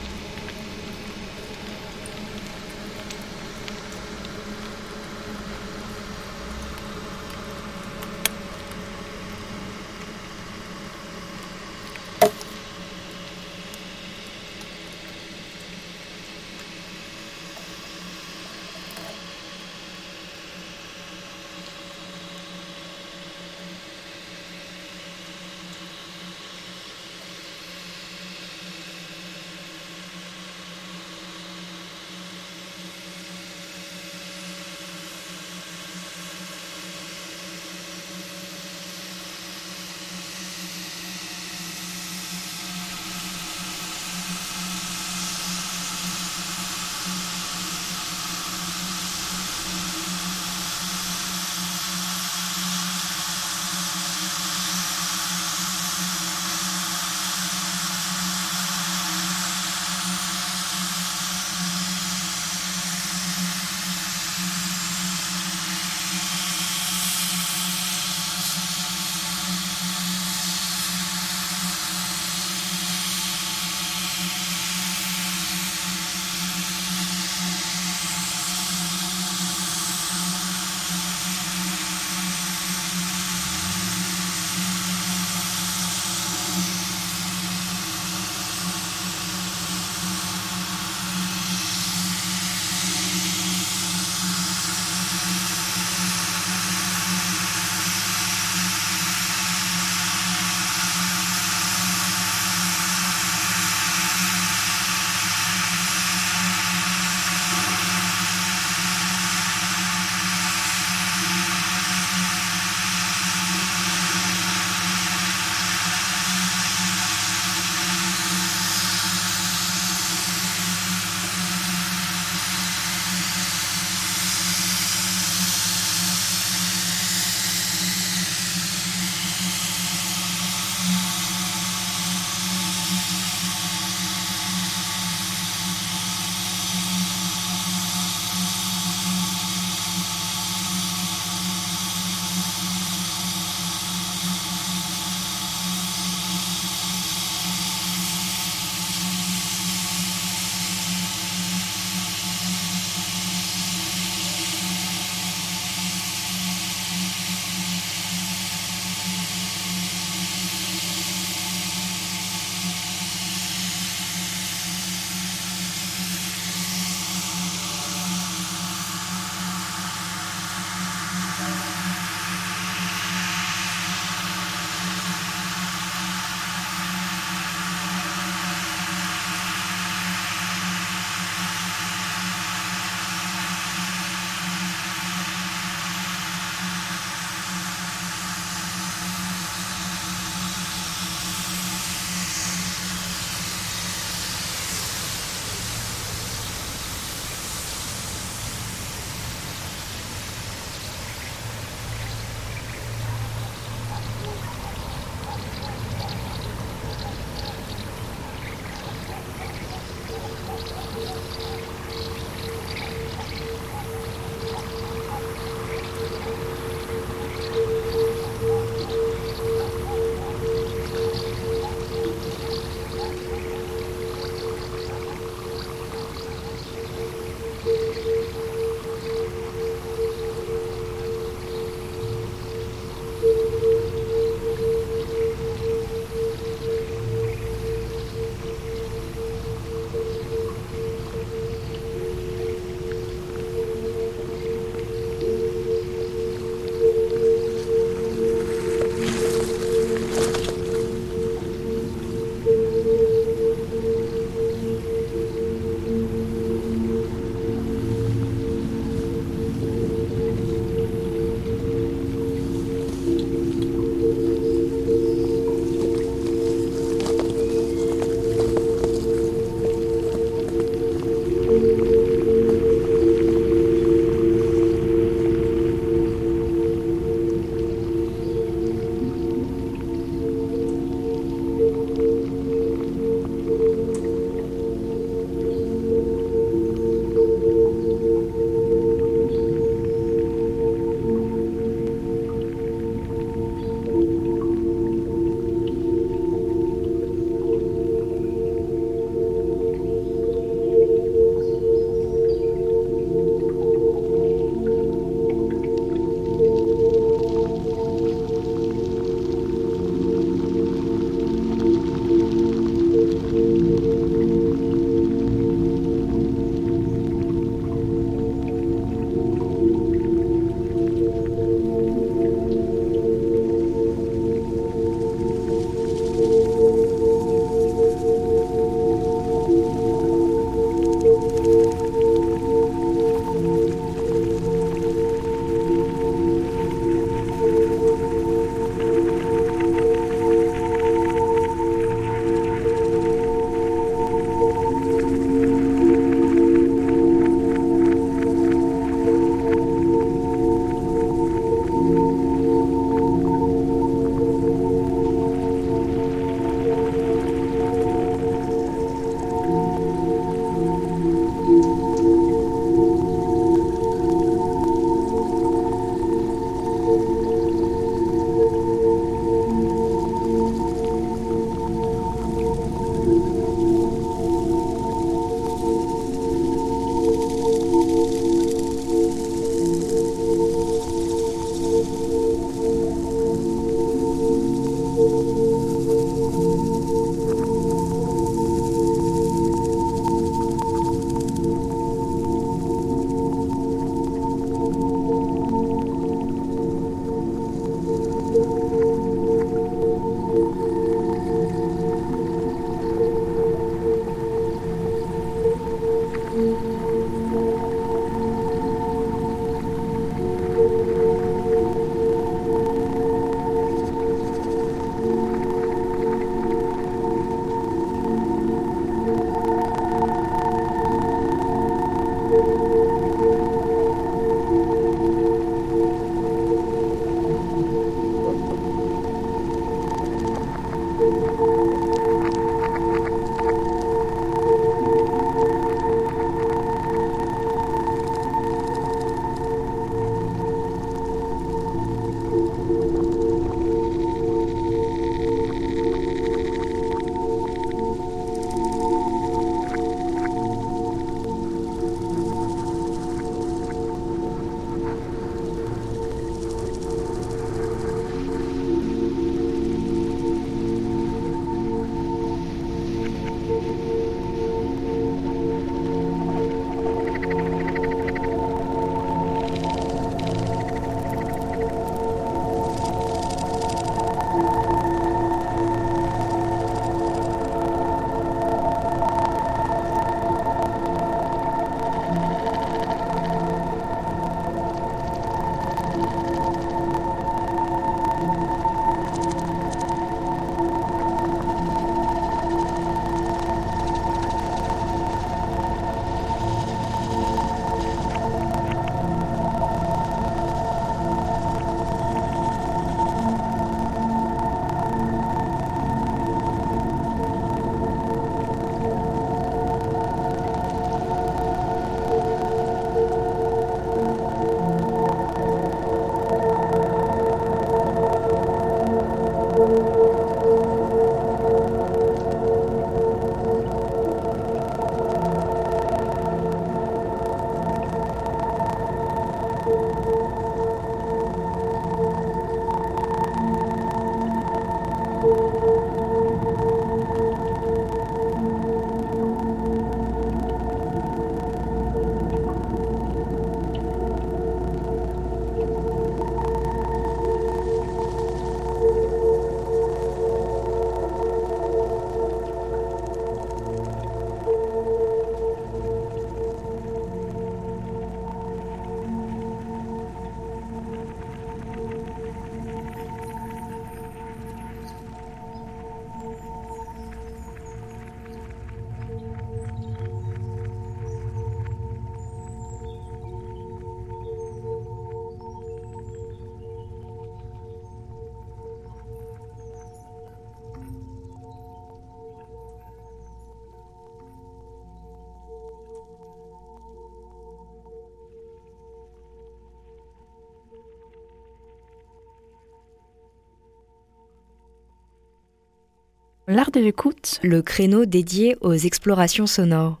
L'art 596.52 596.72
de 596.72 596.80
l'écoute, 596.80 597.38
le 597.44 597.62
créneau 597.62 598.06
dédié 598.06 598.56
aux 598.60 598.72
explorations 598.72 599.46
sonores. 599.46 600.00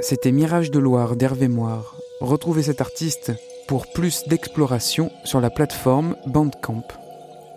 C'était 0.00 0.32
Mirage 0.32 0.70
de 0.70 0.78
Loire 0.78 1.14
d'Hervé 1.14 1.48
Moire. 1.48 1.98
Retrouvez 2.22 2.62
cet 2.62 2.80
artiste 2.80 3.32
pour 3.66 3.92
plus 3.92 4.26
d'exploration 4.26 5.12
sur 5.24 5.42
la 5.42 5.50
plateforme 5.50 6.16
Bandcamp. 6.28 6.88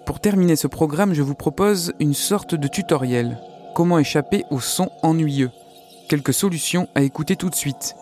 Pour 0.05 0.19
terminer 0.19 0.57
ce 0.57 0.67
programme, 0.67 1.13
je 1.13 1.21
vous 1.21 1.34
propose 1.34 1.93
une 2.01 2.13
sorte 2.13 2.53
de 2.53 2.67
tutoriel. 2.67 3.39
Comment 3.73 3.99
échapper 3.99 4.43
au 4.51 4.59
son 4.59 4.91
ennuyeux 5.01 5.51
Quelques 6.09 6.34
solutions 6.34 6.89
à 6.93 7.03
écouter 7.03 7.38
tout 7.38 7.49
de 7.49 7.55
suite. 7.55 7.95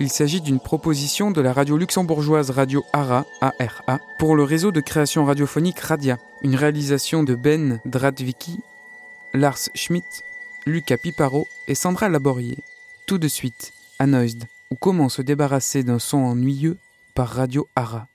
Il 0.00 0.10
s'agit 0.10 0.40
d'une 0.40 0.58
proposition 0.58 1.30
de 1.30 1.40
la 1.40 1.52
radio 1.52 1.76
luxembourgeoise 1.76 2.50
Radio 2.50 2.82
ARA, 2.92 3.24
ARA, 3.40 4.00
pour 4.18 4.34
le 4.34 4.42
réseau 4.42 4.72
de 4.72 4.80
création 4.80 5.24
radiophonique 5.24 5.78
Radia, 5.78 6.18
une 6.42 6.56
réalisation 6.56 7.22
de 7.22 7.34
Ben 7.36 7.80
Dradvicki, 7.84 8.58
Lars 9.32 9.68
Schmidt, 9.74 10.24
Lucas 10.66 10.96
Piparo 10.96 11.46
et 11.68 11.74
Sandra 11.74 12.08
Laborier. 12.08 12.58
Tout 13.06 13.18
de 13.18 13.28
suite, 13.28 13.72
Anoisd, 13.98 14.44
ou 14.70 14.76
comment 14.76 15.08
se 15.08 15.22
débarrasser 15.22 15.84
d'un 15.84 15.98
son 15.98 16.18
ennuyeux 16.18 16.78
par 17.14 17.28
Radio 17.28 17.68
ARA. 17.76 18.08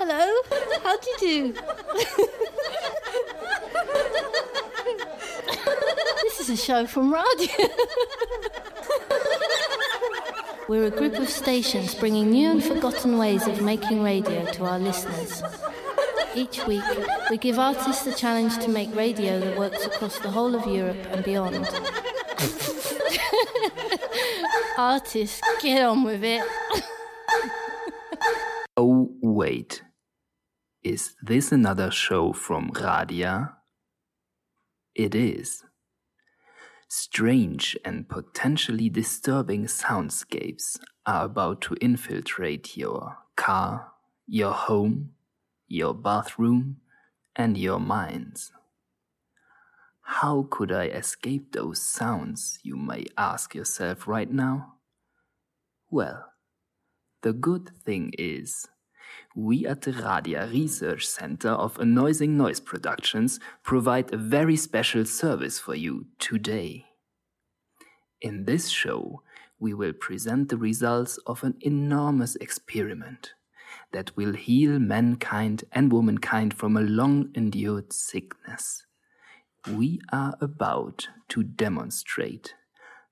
Hello, 0.00 0.42
how 0.84 0.96
do 0.98 1.08
you 1.26 1.52
do? 1.52 1.54
this 6.22 6.40
is 6.40 6.50
a 6.50 6.56
show 6.56 6.86
from 6.86 7.12
radio. 7.12 7.48
We're 10.68 10.86
a 10.86 10.90
group 10.90 11.14
of 11.14 11.28
stations 11.28 11.94
bringing 11.94 12.30
new 12.30 12.50
and 12.50 12.64
forgotten 12.64 13.18
ways 13.18 13.46
of 13.46 13.60
making 13.60 14.02
radio 14.02 14.44
to 14.52 14.64
our 14.64 14.78
listeners. 14.78 15.42
Each 16.34 16.66
week, 16.66 16.82
we 17.30 17.36
give 17.36 17.58
artists 17.58 18.04
the 18.04 18.12
challenge 18.12 18.58
to 18.58 18.68
make 18.68 18.94
radio 18.94 19.40
that 19.40 19.58
works 19.58 19.84
across 19.84 20.18
the 20.20 20.30
whole 20.30 20.54
of 20.54 20.66
Europe 20.66 20.96
and 21.10 21.22
beyond. 21.24 21.68
artists, 24.78 25.40
get 25.60 25.84
on 25.84 26.04
with 26.04 26.24
it. 26.24 26.44
Oh, 28.76 29.08
wait. 29.22 29.84
Is 30.82 31.14
this 31.22 31.52
another 31.52 31.92
show 31.92 32.32
from 32.32 32.70
Radia? 32.70 33.52
It 34.96 35.14
is. 35.14 35.62
Strange 36.96 37.76
and 37.84 38.08
potentially 38.08 38.88
disturbing 38.88 39.64
soundscapes 39.64 40.78
are 41.04 41.24
about 41.24 41.60
to 41.60 41.74
infiltrate 41.80 42.76
your 42.76 43.18
car, 43.34 43.90
your 44.28 44.52
home, 44.52 45.10
your 45.66 45.92
bathroom, 45.92 46.76
and 47.34 47.58
your 47.58 47.80
minds. 47.80 48.52
How 50.02 50.46
could 50.48 50.70
I 50.70 50.84
escape 50.84 51.50
those 51.50 51.82
sounds, 51.82 52.60
you 52.62 52.76
may 52.76 53.06
ask 53.18 53.56
yourself 53.56 54.06
right 54.06 54.30
now? 54.30 54.74
Well, 55.90 56.26
the 57.22 57.32
good 57.32 57.72
thing 57.84 58.12
is, 58.16 58.68
we 59.34 59.66
at 59.66 59.82
the 59.82 59.90
Radia 59.90 60.50
Research 60.52 61.06
Center 61.06 61.50
of 61.50 61.78
Annoying 61.78 62.36
Noise 62.36 62.60
Productions 62.60 63.40
provide 63.64 64.12
a 64.12 64.16
very 64.16 64.56
special 64.56 65.04
service 65.04 65.58
for 65.58 65.74
you 65.74 66.06
today. 66.20 66.86
In 68.20 68.44
this 68.44 68.68
show, 68.68 69.22
we 69.58 69.74
will 69.74 69.92
present 69.92 70.48
the 70.48 70.56
results 70.56 71.18
of 71.26 71.42
an 71.42 71.56
enormous 71.60 72.36
experiment 72.36 73.34
that 73.92 74.16
will 74.16 74.34
heal 74.34 74.78
mankind 74.78 75.64
and 75.72 75.92
womankind 75.92 76.54
from 76.54 76.76
a 76.76 76.80
long 76.80 77.30
endured 77.34 77.92
sickness. 77.92 78.86
We 79.68 80.00
are 80.12 80.36
about 80.40 81.08
to 81.30 81.42
demonstrate 81.42 82.54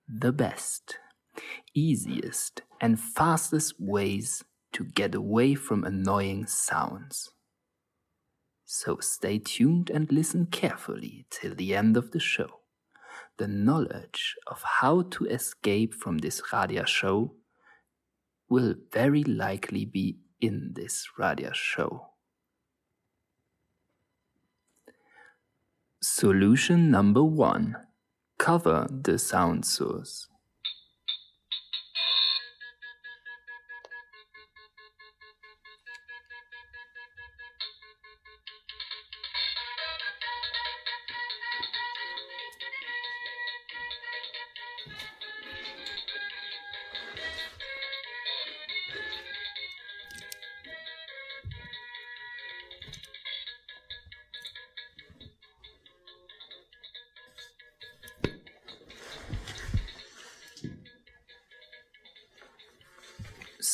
the 0.06 0.32
best, 0.32 0.98
easiest, 1.74 2.62
and 2.80 3.00
fastest 3.00 3.74
ways 3.80 4.44
to 4.72 4.84
get 4.84 5.14
away 5.14 5.54
from 5.54 5.84
annoying 5.84 6.46
sounds. 6.46 7.30
So 8.64 8.98
stay 9.00 9.38
tuned 9.38 9.90
and 9.90 10.10
listen 10.10 10.46
carefully 10.46 11.26
till 11.30 11.54
the 11.54 11.74
end 11.74 11.96
of 11.96 12.10
the 12.12 12.20
show. 12.20 12.60
The 13.36 13.48
knowledge 13.48 14.36
of 14.46 14.62
how 14.62 15.02
to 15.02 15.26
escape 15.26 15.94
from 15.94 16.18
this 16.18 16.42
radio 16.52 16.84
show 16.84 17.34
will 18.48 18.74
very 18.92 19.24
likely 19.24 19.84
be 19.84 20.18
in 20.40 20.72
this 20.74 21.06
radio 21.18 21.52
show. 21.52 22.08
Solution 26.00 26.90
number 26.90 27.22
one 27.22 27.76
cover 28.38 28.88
the 28.90 29.18
sound 29.18 29.64
source. 29.64 30.28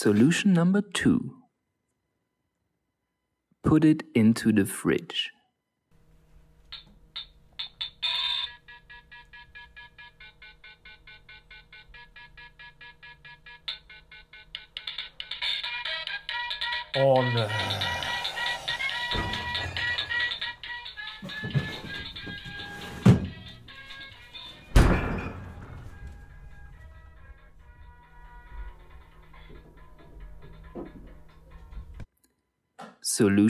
Solution 0.09 0.55
number 0.55 0.81
two 0.81 1.35
put 3.63 3.85
it 3.85 4.05
into 4.15 4.53
the 4.53 4.65
fridge. 4.65 5.31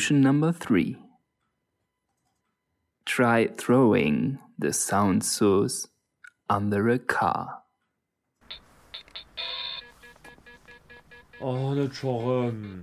Solution 0.09 0.23
number 0.23 0.53
three. 0.53 0.97
Try 3.05 3.49
throwing 3.49 4.39
the 4.59 4.73
sound 4.73 5.23
source 5.23 5.89
under 6.49 6.89
a 6.89 6.99
car. 6.99 7.63
Oh, 11.43 11.75
너처 11.75 12.81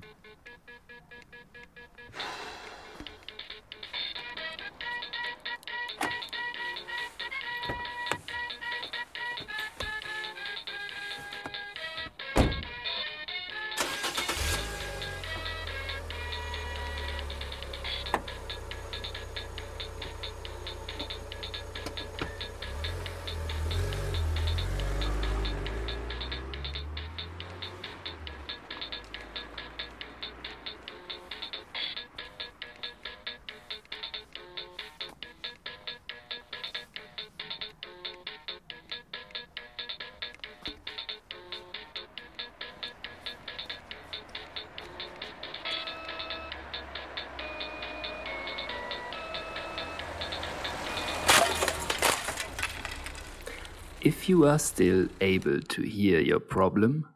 If 54.05 54.29
you 54.29 54.45
are 54.45 54.59
still 54.59 55.07
able 55.19 55.61
to 55.61 55.81
hear 55.81 56.19
your 56.19 56.39
problem, 56.39 57.07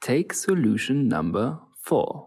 take 0.00 0.32
solution 0.32 1.06
number 1.06 1.60
4. 1.84 2.26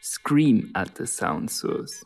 Scream 0.00 0.72
at 0.74 0.94
the 0.94 1.06
sound 1.06 1.50
source. 1.50 2.02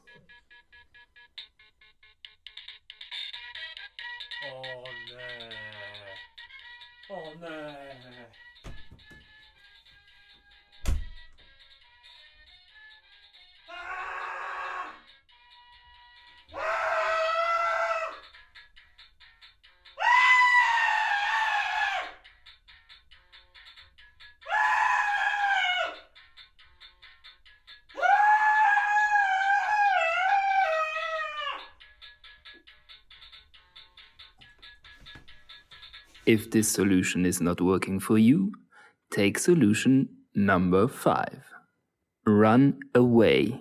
If 36.33 36.51
this 36.51 36.67
solution 36.67 37.27
is 37.27 37.43
not 37.43 37.61
working 37.61 38.01
for 38.01 38.17
you, 38.17 38.53
take 39.11 39.39
solution 39.39 40.09
number 40.35 40.89
five. 40.89 41.45
Run 42.25 42.81
away. 42.95 43.61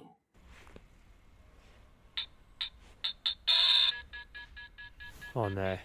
Oh 5.36 5.50
nee. 5.50 5.80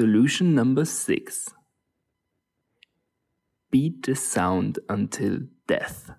Solution 0.00 0.54
number 0.54 0.86
six. 0.86 1.50
Beat 3.70 4.02
the 4.06 4.14
sound 4.14 4.78
until 4.88 5.40
death. 5.66 6.12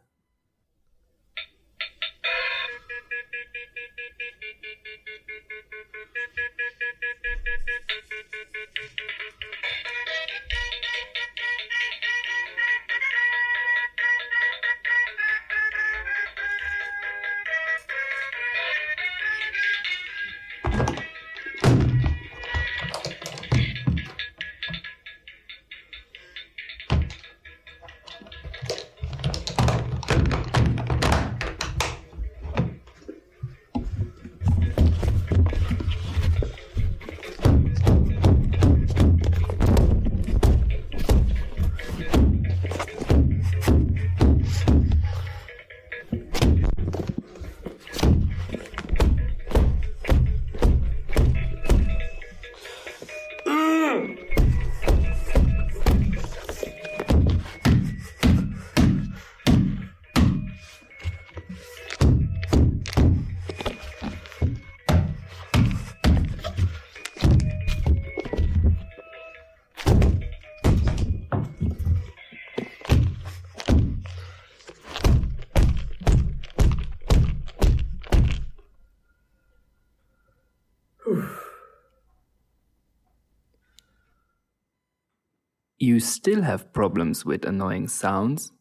You 85.82 86.00
still 86.00 86.44
have 86.44 86.74
problems 86.74 87.26
with 87.26 87.44
annoying 87.44 87.88
sounds? 87.88 88.52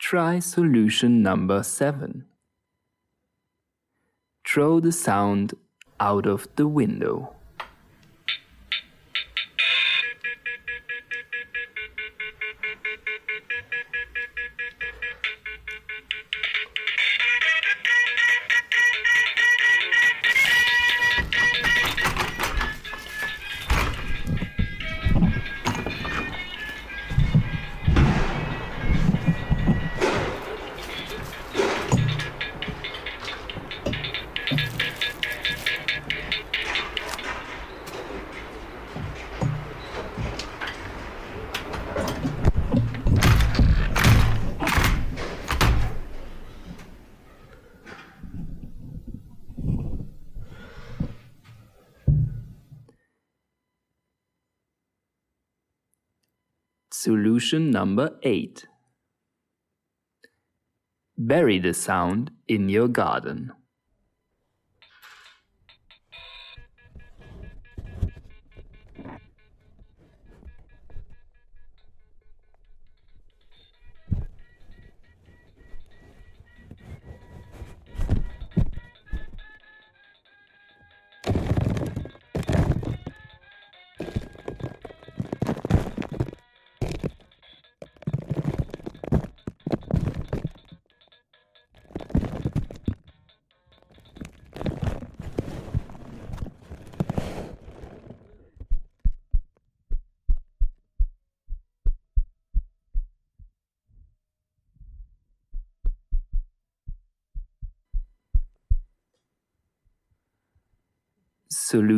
Try 0.00 0.40
solution 0.40 1.22
number 1.22 1.62
seven. 1.62 2.24
Throw 4.44 4.80
the 4.80 4.90
sound 4.90 5.54
out 6.00 6.26
of 6.26 6.48
the 6.56 6.66
window. 6.66 7.36
Solution 57.52 57.70
number 57.70 58.18
eight. 58.22 58.66
Bury 61.18 61.58
the 61.58 61.74
sound 61.74 62.30
in 62.48 62.70
your 62.70 62.88
garden. 62.88 63.52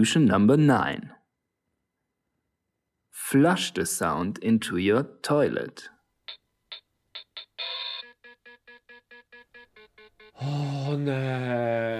Solution 0.05 0.27
number 0.27 0.59
9. 0.59 1.13
Flush 3.11 3.73
the 3.73 3.87
sound 3.87 4.37
into 4.43 4.77
your 4.77 5.05
toilet. 5.23 5.89
Oh 10.43 10.95
nee. 10.99 11.94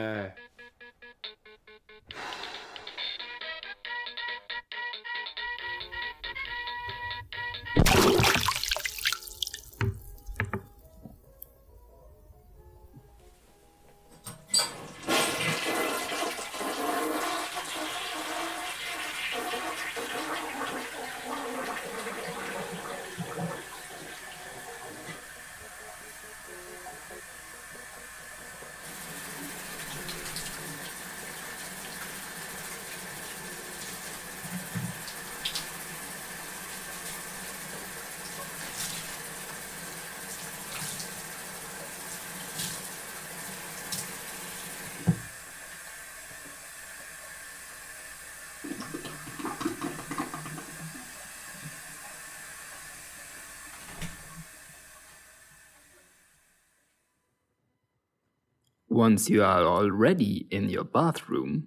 Once 58.95 59.29
you 59.29 59.43
are 59.43 59.65
already 59.65 60.47
in 60.53 60.69
your 60.69 60.85
bathroom 60.85 61.67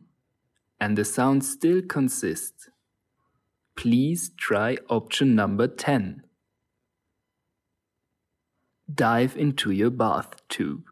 and 0.80 0.98
the 0.98 1.04
sound 1.04 1.44
still 1.44 1.82
consists, 1.82 2.70
please 3.76 4.32
try 4.38 4.78
option 4.90 5.36
number 5.36 5.68
10. 5.68 6.24
Dive 8.90 9.36
into 9.36 9.72
your 9.72 9.90
bath 9.90 10.36
tube. 10.48 10.87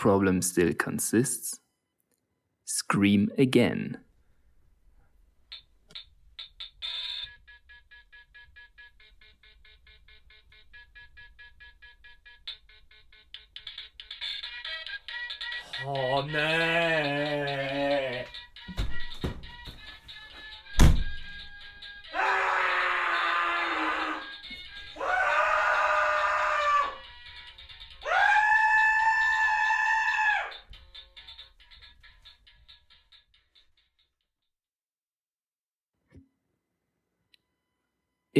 Problem 0.00 0.40
still 0.40 0.72
consists, 0.72 1.60
scream 2.64 3.30
again. 3.36 3.98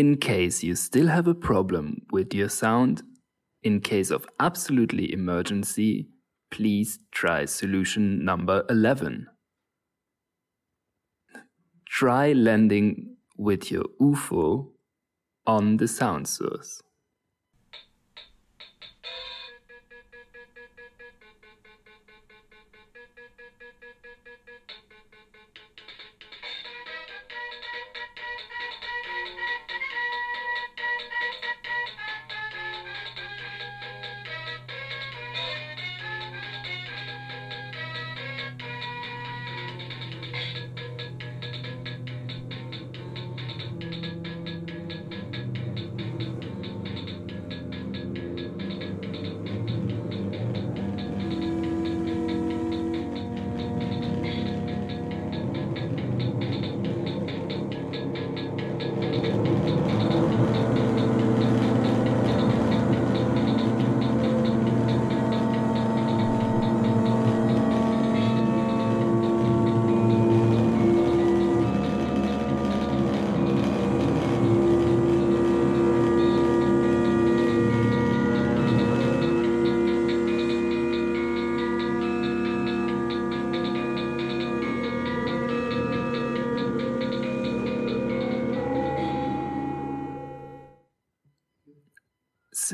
In 0.00 0.16
case 0.16 0.62
you 0.62 0.76
still 0.76 1.08
have 1.08 1.26
a 1.26 1.34
problem 1.34 2.06
with 2.10 2.32
your 2.32 2.48
sound, 2.48 3.02
in 3.62 3.82
case 3.82 4.10
of 4.10 4.26
absolutely 4.38 5.12
emergency, 5.12 6.08
please 6.50 7.00
try 7.12 7.44
solution 7.44 8.24
number 8.24 8.64
11. 8.70 9.26
Try 11.86 12.32
landing 12.32 13.16
with 13.36 13.70
your 13.70 13.84
UFO 14.00 14.70
on 15.46 15.76
the 15.76 15.86
sound 15.86 16.28
source. 16.28 16.80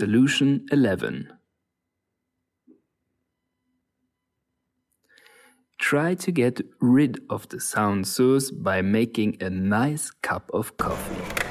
Solution 0.07 0.65
11. 0.71 1.33
Try 5.81 6.15
to 6.15 6.31
get 6.31 6.61
rid 6.81 7.19
of 7.29 7.49
the 7.49 7.59
sound 7.59 8.07
source 8.07 8.53
by 8.53 8.83
making 8.83 9.39
a 9.43 9.51
nice 9.51 10.13
cup 10.23 10.49
of 10.55 10.77
coffee. 10.77 11.46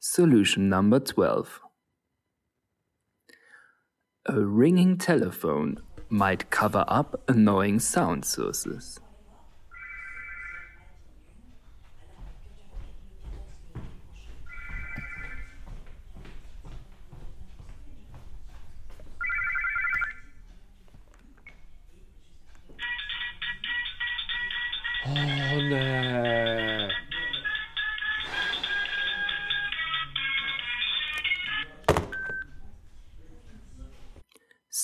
Solution 0.00 0.70
number 0.70 0.98
12. 0.98 1.60
A 4.26 4.40
ringing 4.40 4.96
telephone 4.96 5.78
might 6.08 6.50
cover 6.50 6.84
up 6.88 7.22
annoying 7.28 7.78
sound 7.78 8.24
sources. 8.24 8.98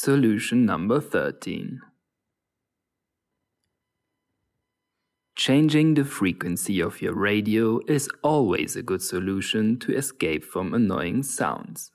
Solution 0.04 0.66
number 0.66 1.00
13. 1.00 1.80
Changing 5.36 5.94
the 5.94 6.04
frequency 6.04 6.80
of 6.80 7.00
your 7.00 7.14
radio 7.14 7.78
is 7.86 8.08
always 8.20 8.74
a 8.74 8.82
good 8.82 9.00
solution 9.00 9.78
to 9.78 9.96
escape 9.96 10.42
from 10.42 10.74
annoying 10.74 11.22
sounds. 11.22 11.92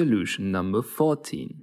Solution 0.00 0.50
number 0.50 0.80
14. 0.80 1.62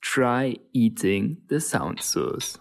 Try 0.00 0.56
eating 0.72 1.36
the 1.46 1.60
sound 1.60 2.00
source. 2.02 2.58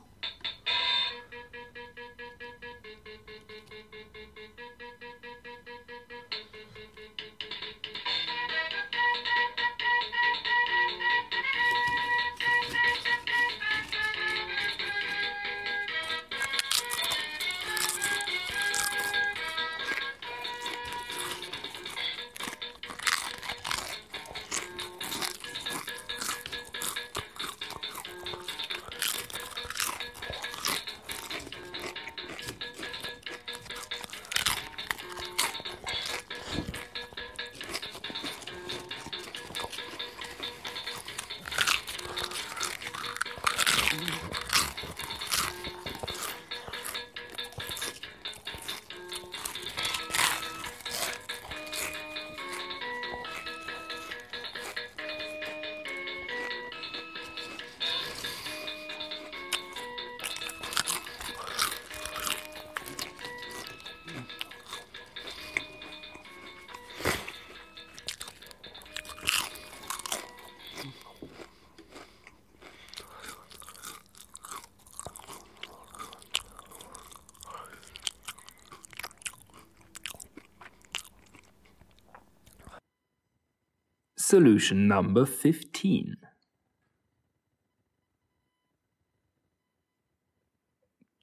Solution 84.33 84.87
number 84.87 85.27
15. 85.27 86.17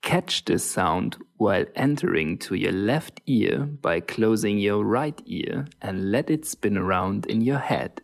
Catch 0.00 0.44
the 0.44 0.60
sound 0.60 1.16
while 1.36 1.64
entering 1.74 2.38
to 2.38 2.54
your 2.54 2.70
left 2.70 3.20
ear 3.26 3.64
by 3.64 3.98
closing 3.98 4.60
your 4.60 4.84
right 4.84 5.20
ear 5.26 5.66
and 5.82 6.12
let 6.12 6.30
it 6.30 6.46
spin 6.46 6.78
around 6.78 7.26
in 7.26 7.40
your 7.40 7.58
head. 7.58 7.99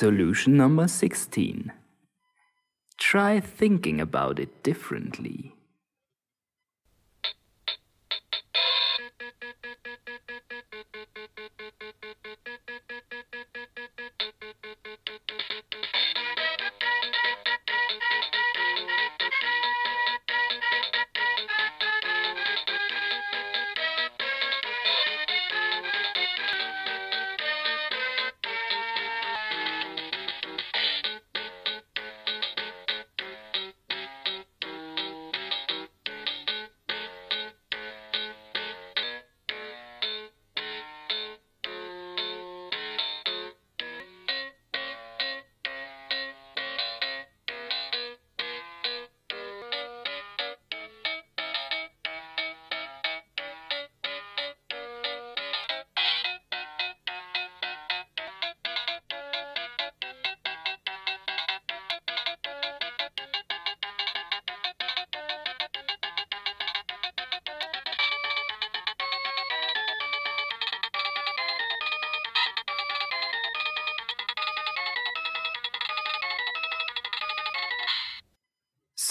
Solution 0.00 0.56
number 0.56 0.88
16. 0.88 1.72
Try 2.98 3.38
thinking 3.38 4.00
about 4.00 4.38
it 4.38 4.62
differently. 4.62 5.49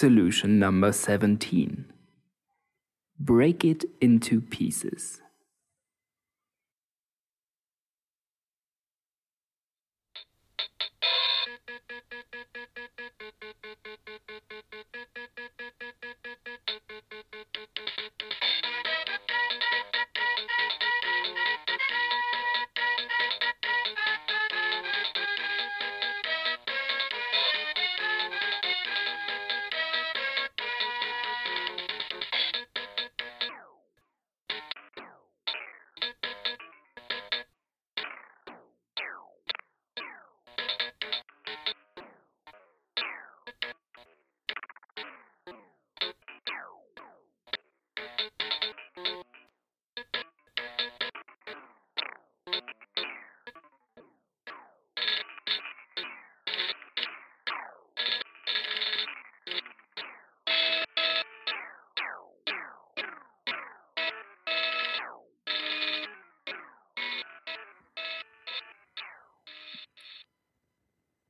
Solution 0.10 0.57
number 0.57 0.91
17. 0.91 1.86
Break 3.19 3.64
it 3.64 3.86
into 4.02 4.41
pieces. 4.41 5.22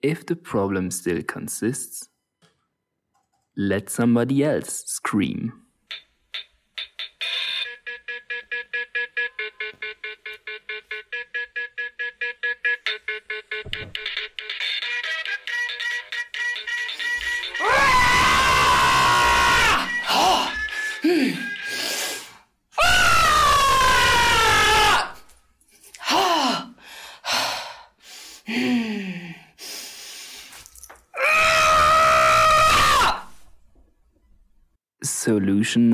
If 0.10 0.26
the 0.26 0.36
problem 0.36 0.90
still 0.90 1.22
consists, 1.22 2.10
let 3.56 3.91
somebody 3.91 4.44
else 4.44 4.84
scream. 4.88 5.53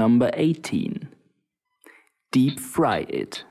Number 0.05 0.29
18. 0.35 1.07
Deep 2.31 2.59
fry 2.59 2.99
it. 3.09 3.43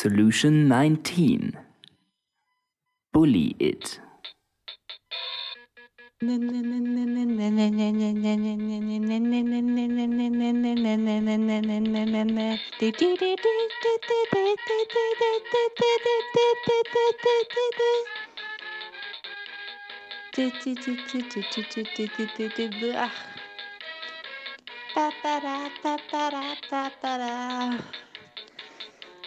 Solution 0.00 0.68
19. 0.68 1.58
Bully 3.12 3.56
it. 3.58 3.98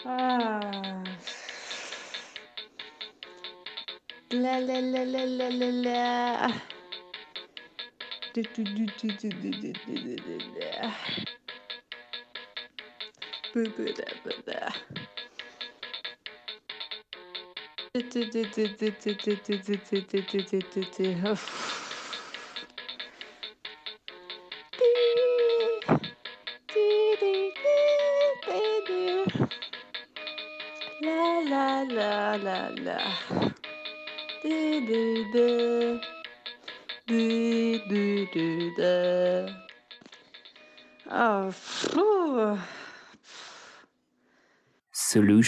Ah. 0.03 0.59
La 4.31 4.59
la 4.59 4.81
la 4.81 5.03
la 5.05 5.25
la 5.25 5.49
la 5.49 5.69
la. 5.71 6.47
Du, 8.33 8.41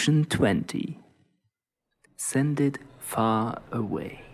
Solution 0.03 0.25
20. 0.25 0.99
Send 2.17 2.59
it 2.59 2.77
far 2.99 3.61
away. 3.71 4.32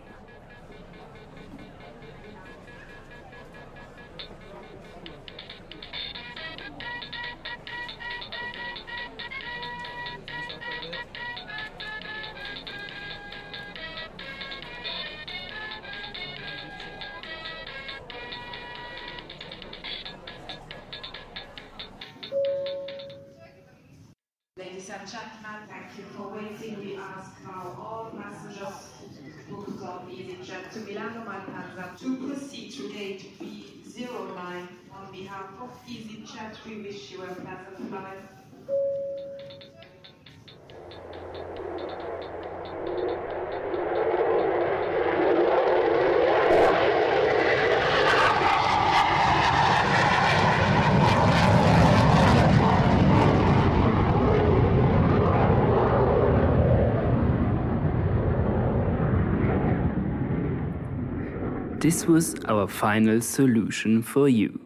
Our 62.49 62.67
final 62.67 63.21
solution 63.21 64.01
for 64.01 64.27
you. 64.27 64.59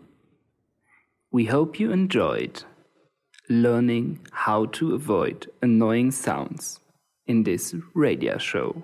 We 1.31 1.45
hope 1.45 1.79
you 1.79 1.91
enjoyed 1.91 2.63
learning 3.49 4.25
how 4.31 4.65
to 4.65 4.95
avoid 4.95 5.47
annoying 5.61 6.11
sounds 6.11 6.79
in 7.27 7.43
this 7.43 7.75
radio 7.93 8.37
show. 8.37 8.83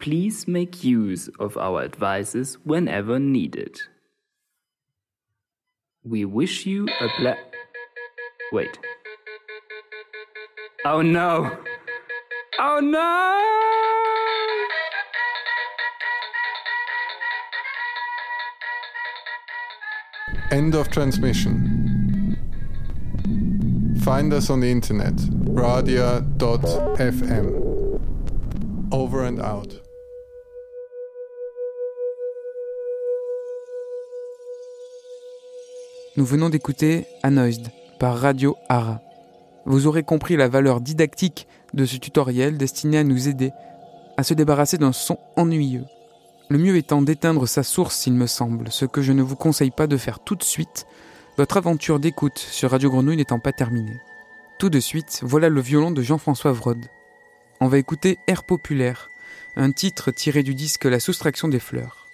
Please 0.00 0.48
make 0.48 0.82
use 0.82 1.28
of 1.38 1.56
our 1.56 1.82
advices 1.82 2.58
whenever 2.64 3.20
needed. 3.20 3.78
We 6.02 6.24
wish 6.24 6.66
you 6.66 6.88
a 7.00 7.08
ple- 7.16 7.36
Wait. 8.50 8.78
Oh 10.84 11.00
no! 11.00 11.56
Oh 12.58 12.80
no! 12.80 13.61
End 20.52 20.74
of 20.74 20.90
transmission. 20.90 22.36
Find 24.04 24.34
us 24.34 24.50
on 24.50 24.60
the 24.60 24.70
internet, 24.70 25.14
radia.fm. 25.54 27.46
Over 28.92 29.24
and 29.24 29.40
out. 29.40 29.80
Nous 36.18 36.26
venons 36.26 36.50
d'écouter 36.50 37.06
Annoyed 37.22 37.68
par 37.98 38.18
Radio 38.18 38.54
Ara. 38.68 39.00
Vous 39.64 39.86
aurez 39.86 40.02
compris 40.02 40.36
la 40.36 40.48
valeur 40.48 40.82
didactique 40.82 41.48
de 41.72 41.86
ce 41.86 41.96
tutoriel 41.96 42.58
destiné 42.58 42.98
à 42.98 43.04
nous 43.04 43.26
aider 43.26 43.52
à 44.18 44.22
se 44.22 44.34
débarrasser 44.34 44.76
d'un 44.76 44.92
son 44.92 45.16
ennuyeux. 45.36 45.86
Le 46.48 46.58
mieux 46.58 46.76
étant 46.76 47.02
d'éteindre 47.02 47.46
sa 47.46 47.62
source, 47.62 47.96
s'il 47.96 48.14
me 48.14 48.26
semble, 48.26 48.70
ce 48.70 48.84
que 48.84 49.00
je 49.00 49.12
ne 49.12 49.22
vous 49.22 49.36
conseille 49.36 49.70
pas 49.70 49.86
de 49.86 49.96
faire 49.96 50.20
tout 50.20 50.34
de 50.34 50.42
suite, 50.42 50.86
votre 51.38 51.56
aventure 51.56 51.98
d'écoute 51.98 52.38
sur 52.38 52.70
Radio 52.70 52.90
Grenouille 52.90 53.16
n'étant 53.16 53.38
pas 53.38 53.52
terminée. 53.52 54.00
Tout 54.58 54.68
de 54.68 54.80
suite, 54.80 55.20
voilà 55.22 55.48
le 55.48 55.60
violon 55.60 55.90
de 55.90 56.02
Jean-François 56.02 56.52
Vrod. 56.52 56.84
On 57.60 57.68
va 57.68 57.78
écouter 57.78 58.18
Air 58.26 58.44
populaire, 58.44 59.08
un 59.56 59.72
titre 59.72 60.10
tiré 60.10 60.42
du 60.42 60.54
disque 60.54 60.84
La 60.84 61.00
soustraction 61.00 61.48
des 61.48 61.58
fleurs. 61.58 62.06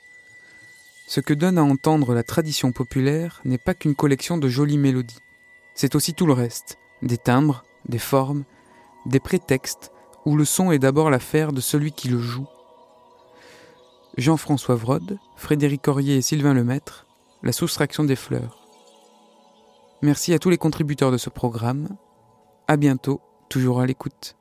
Ce 1.06 1.20
que 1.20 1.34
donne 1.34 1.59
à 1.59 1.64
entendre 1.64 2.14
la 2.14 2.22
tradition 2.22 2.70
populaire 2.70 3.40
n'est 3.44 3.59
pas 3.59 3.74
qu'une 3.74 3.94
collection 3.94 4.38
de 4.38 4.48
jolies 4.48 4.78
mélodies. 4.78 5.22
C'est 5.74 5.94
aussi 5.94 6.12
tout 6.12 6.26
le 6.26 6.32
reste, 6.32 6.78
des 7.02 7.18
timbres, 7.18 7.64
des 7.88 7.98
formes, 7.98 8.44
des 9.06 9.20
prétextes, 9.20 9.90
où 10.26 10.36
le 10.36 10.44
son 10.44 10.70
est 10.70 10.78
d'abord 10.78 11.10
l'affaire 11.10 11.52
de 11.52 11.60
celui 11.60 11.92
qui 11.92 12.09
le 12.09 12.20
joue. 12.20 12.46
Jean-François 14.19 14.74
Vrod, 14.74 15.16
Frédéric 15.36 15.82
Corrier 15.82 16.16
et 16.16 16.23
Sylvain 16.23 16.53
Lemaître, 16.53 17.07
La 17.45 17.53
soustraction 17.53 18.03
des 18.03 18.16
fleurs. 18.16 18.66
Merci 20.03 20.35
à 20.35 20.40
tous 20.40 20.51
les 20.51 20.59
contributeurs 20.59 21.12
de 21.12 21.16
ce 21.16 21.31
programme. 21.31 21.97
À 22.66 22.77
bientôt, 22.77 23.20
toujours 23.49 23.81
à 23.81 23.86
l'écoute. 23.86 24.35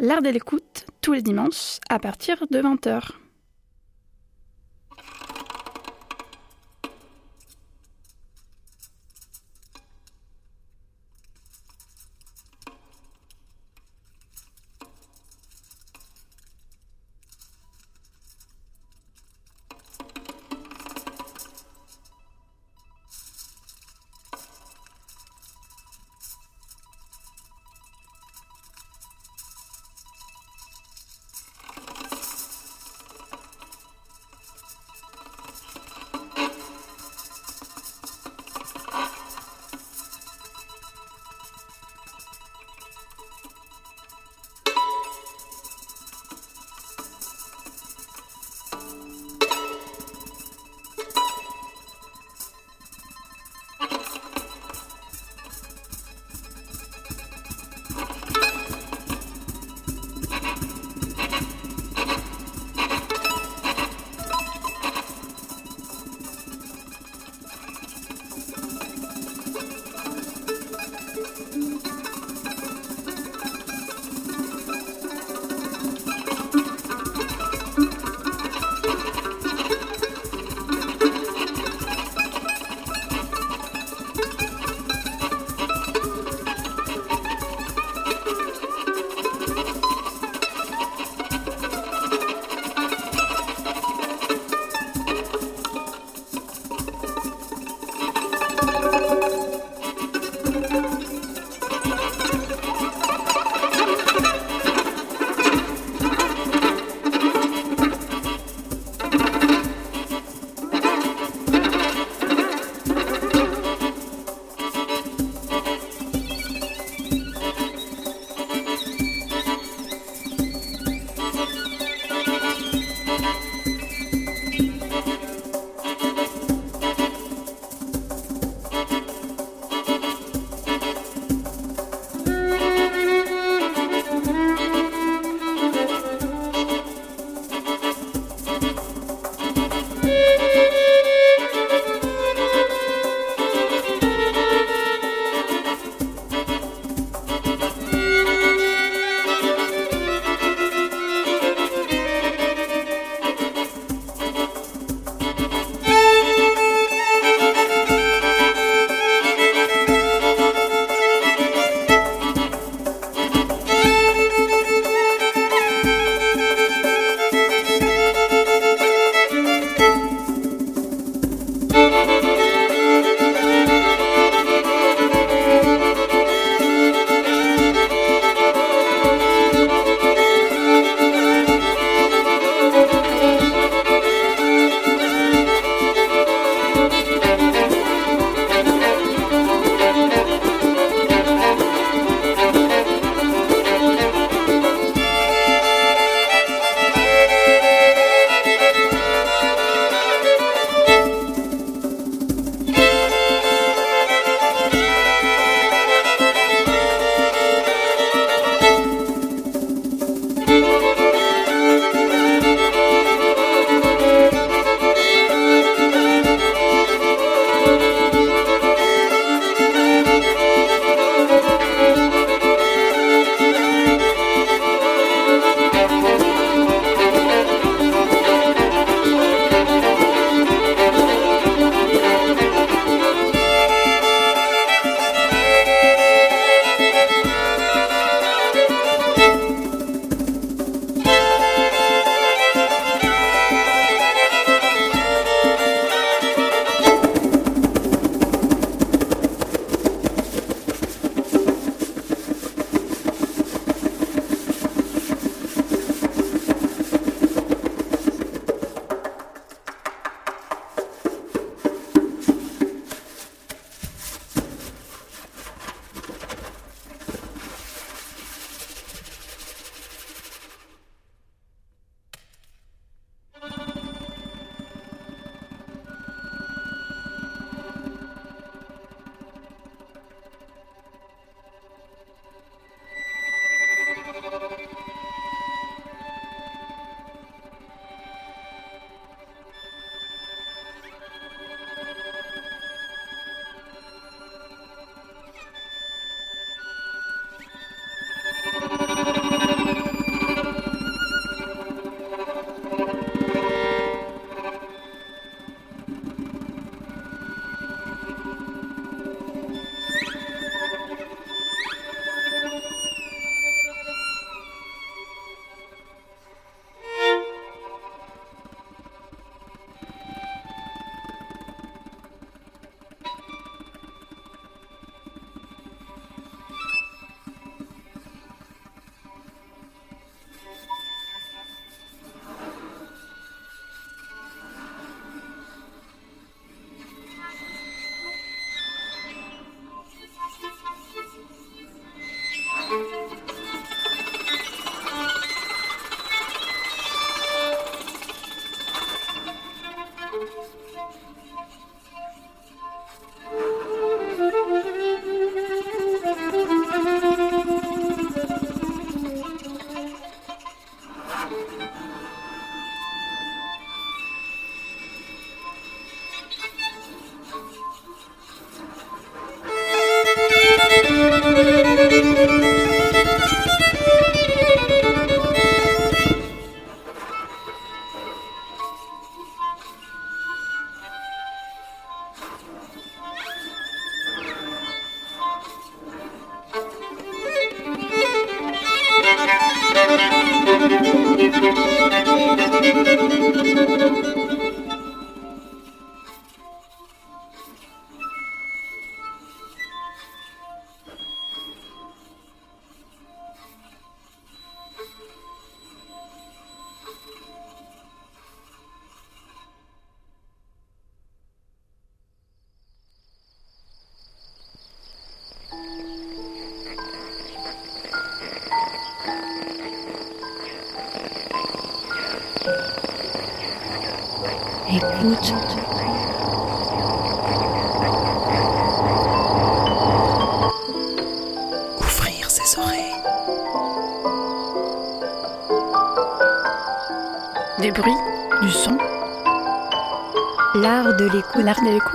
L'art 0.00 0.20
de 0.20 0.30
l'écoute, 0.30 0.84
tous 1.00 1.12
les 1.12 1.22
dimanches, 1.22 1.78
à 1.88 2.00
partir 2.00 2.44
de 2.50 2.58
20h. 2.58 3.12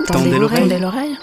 Tendez 0.06 0.38
l'oreille. 0.38 0.60
Tendez 0.60 0.78
l'oreille. 0.78 1.16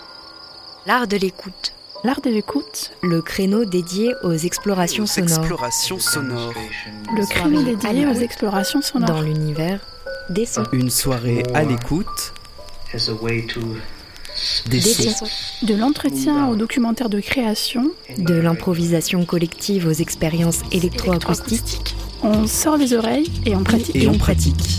L'art 0.86 1.08
de 1.08 1.18
l'écoute. 1.18 1.74
L'art 2.04 2.22
de 2.22 2.30
l'écoute, 2.30 2.92
Le 3.04 3.22
créneau 3.22 3.66
dédié 3.66 4.14
aux 4.24 4.32
explorations 4.34 5.04
Aux 5.04 5.08
sonores. 5.08 5.40
explorations 5.40 6.00
sonores. 6.00 6.54
le 7.14 7.26
créneau 7.26 7.62
dédié 7.62 8.06
aux 8.08 8.14
explorations 8.14 8.82
sonores. 8.82 9.10
Dans 9.10 9.22
l'univers 9.22 9.82
des 10.30 10.46
sons. 10.46 10.64
Une 10.72 10.90
soirée 10.90 11.44
à 11.54 11.64
l'écoute. 11.64 12.34
Des 12.94 14.80
Des 14.80 14.82
sons. 14.82 15.26
sons. 15.26 15.66
De 15.66 15.76
l'entretien 15.76 16.48
au 16.48 16.56
documentaire 16.56 17.10
de 17.10 17.20
création, 17.20 17.92
De 18.18 18.36
l'improvisation 18.36 19.26
collective 19.26 19.86
aux 19.88 19.92
expériences 19.92 20.62
électroacoustiques. 20.72 21.96
on 22.24 22.48
sort 22.48 22.78
les 22.78 22.94
oreilles 22.94 23.30
et 23.46 23.56
on 23.56 23.64
pratique. 23.64 23.96
Et 23.98 24.08
on 24.08 24.18
pratique. 24.18 24.79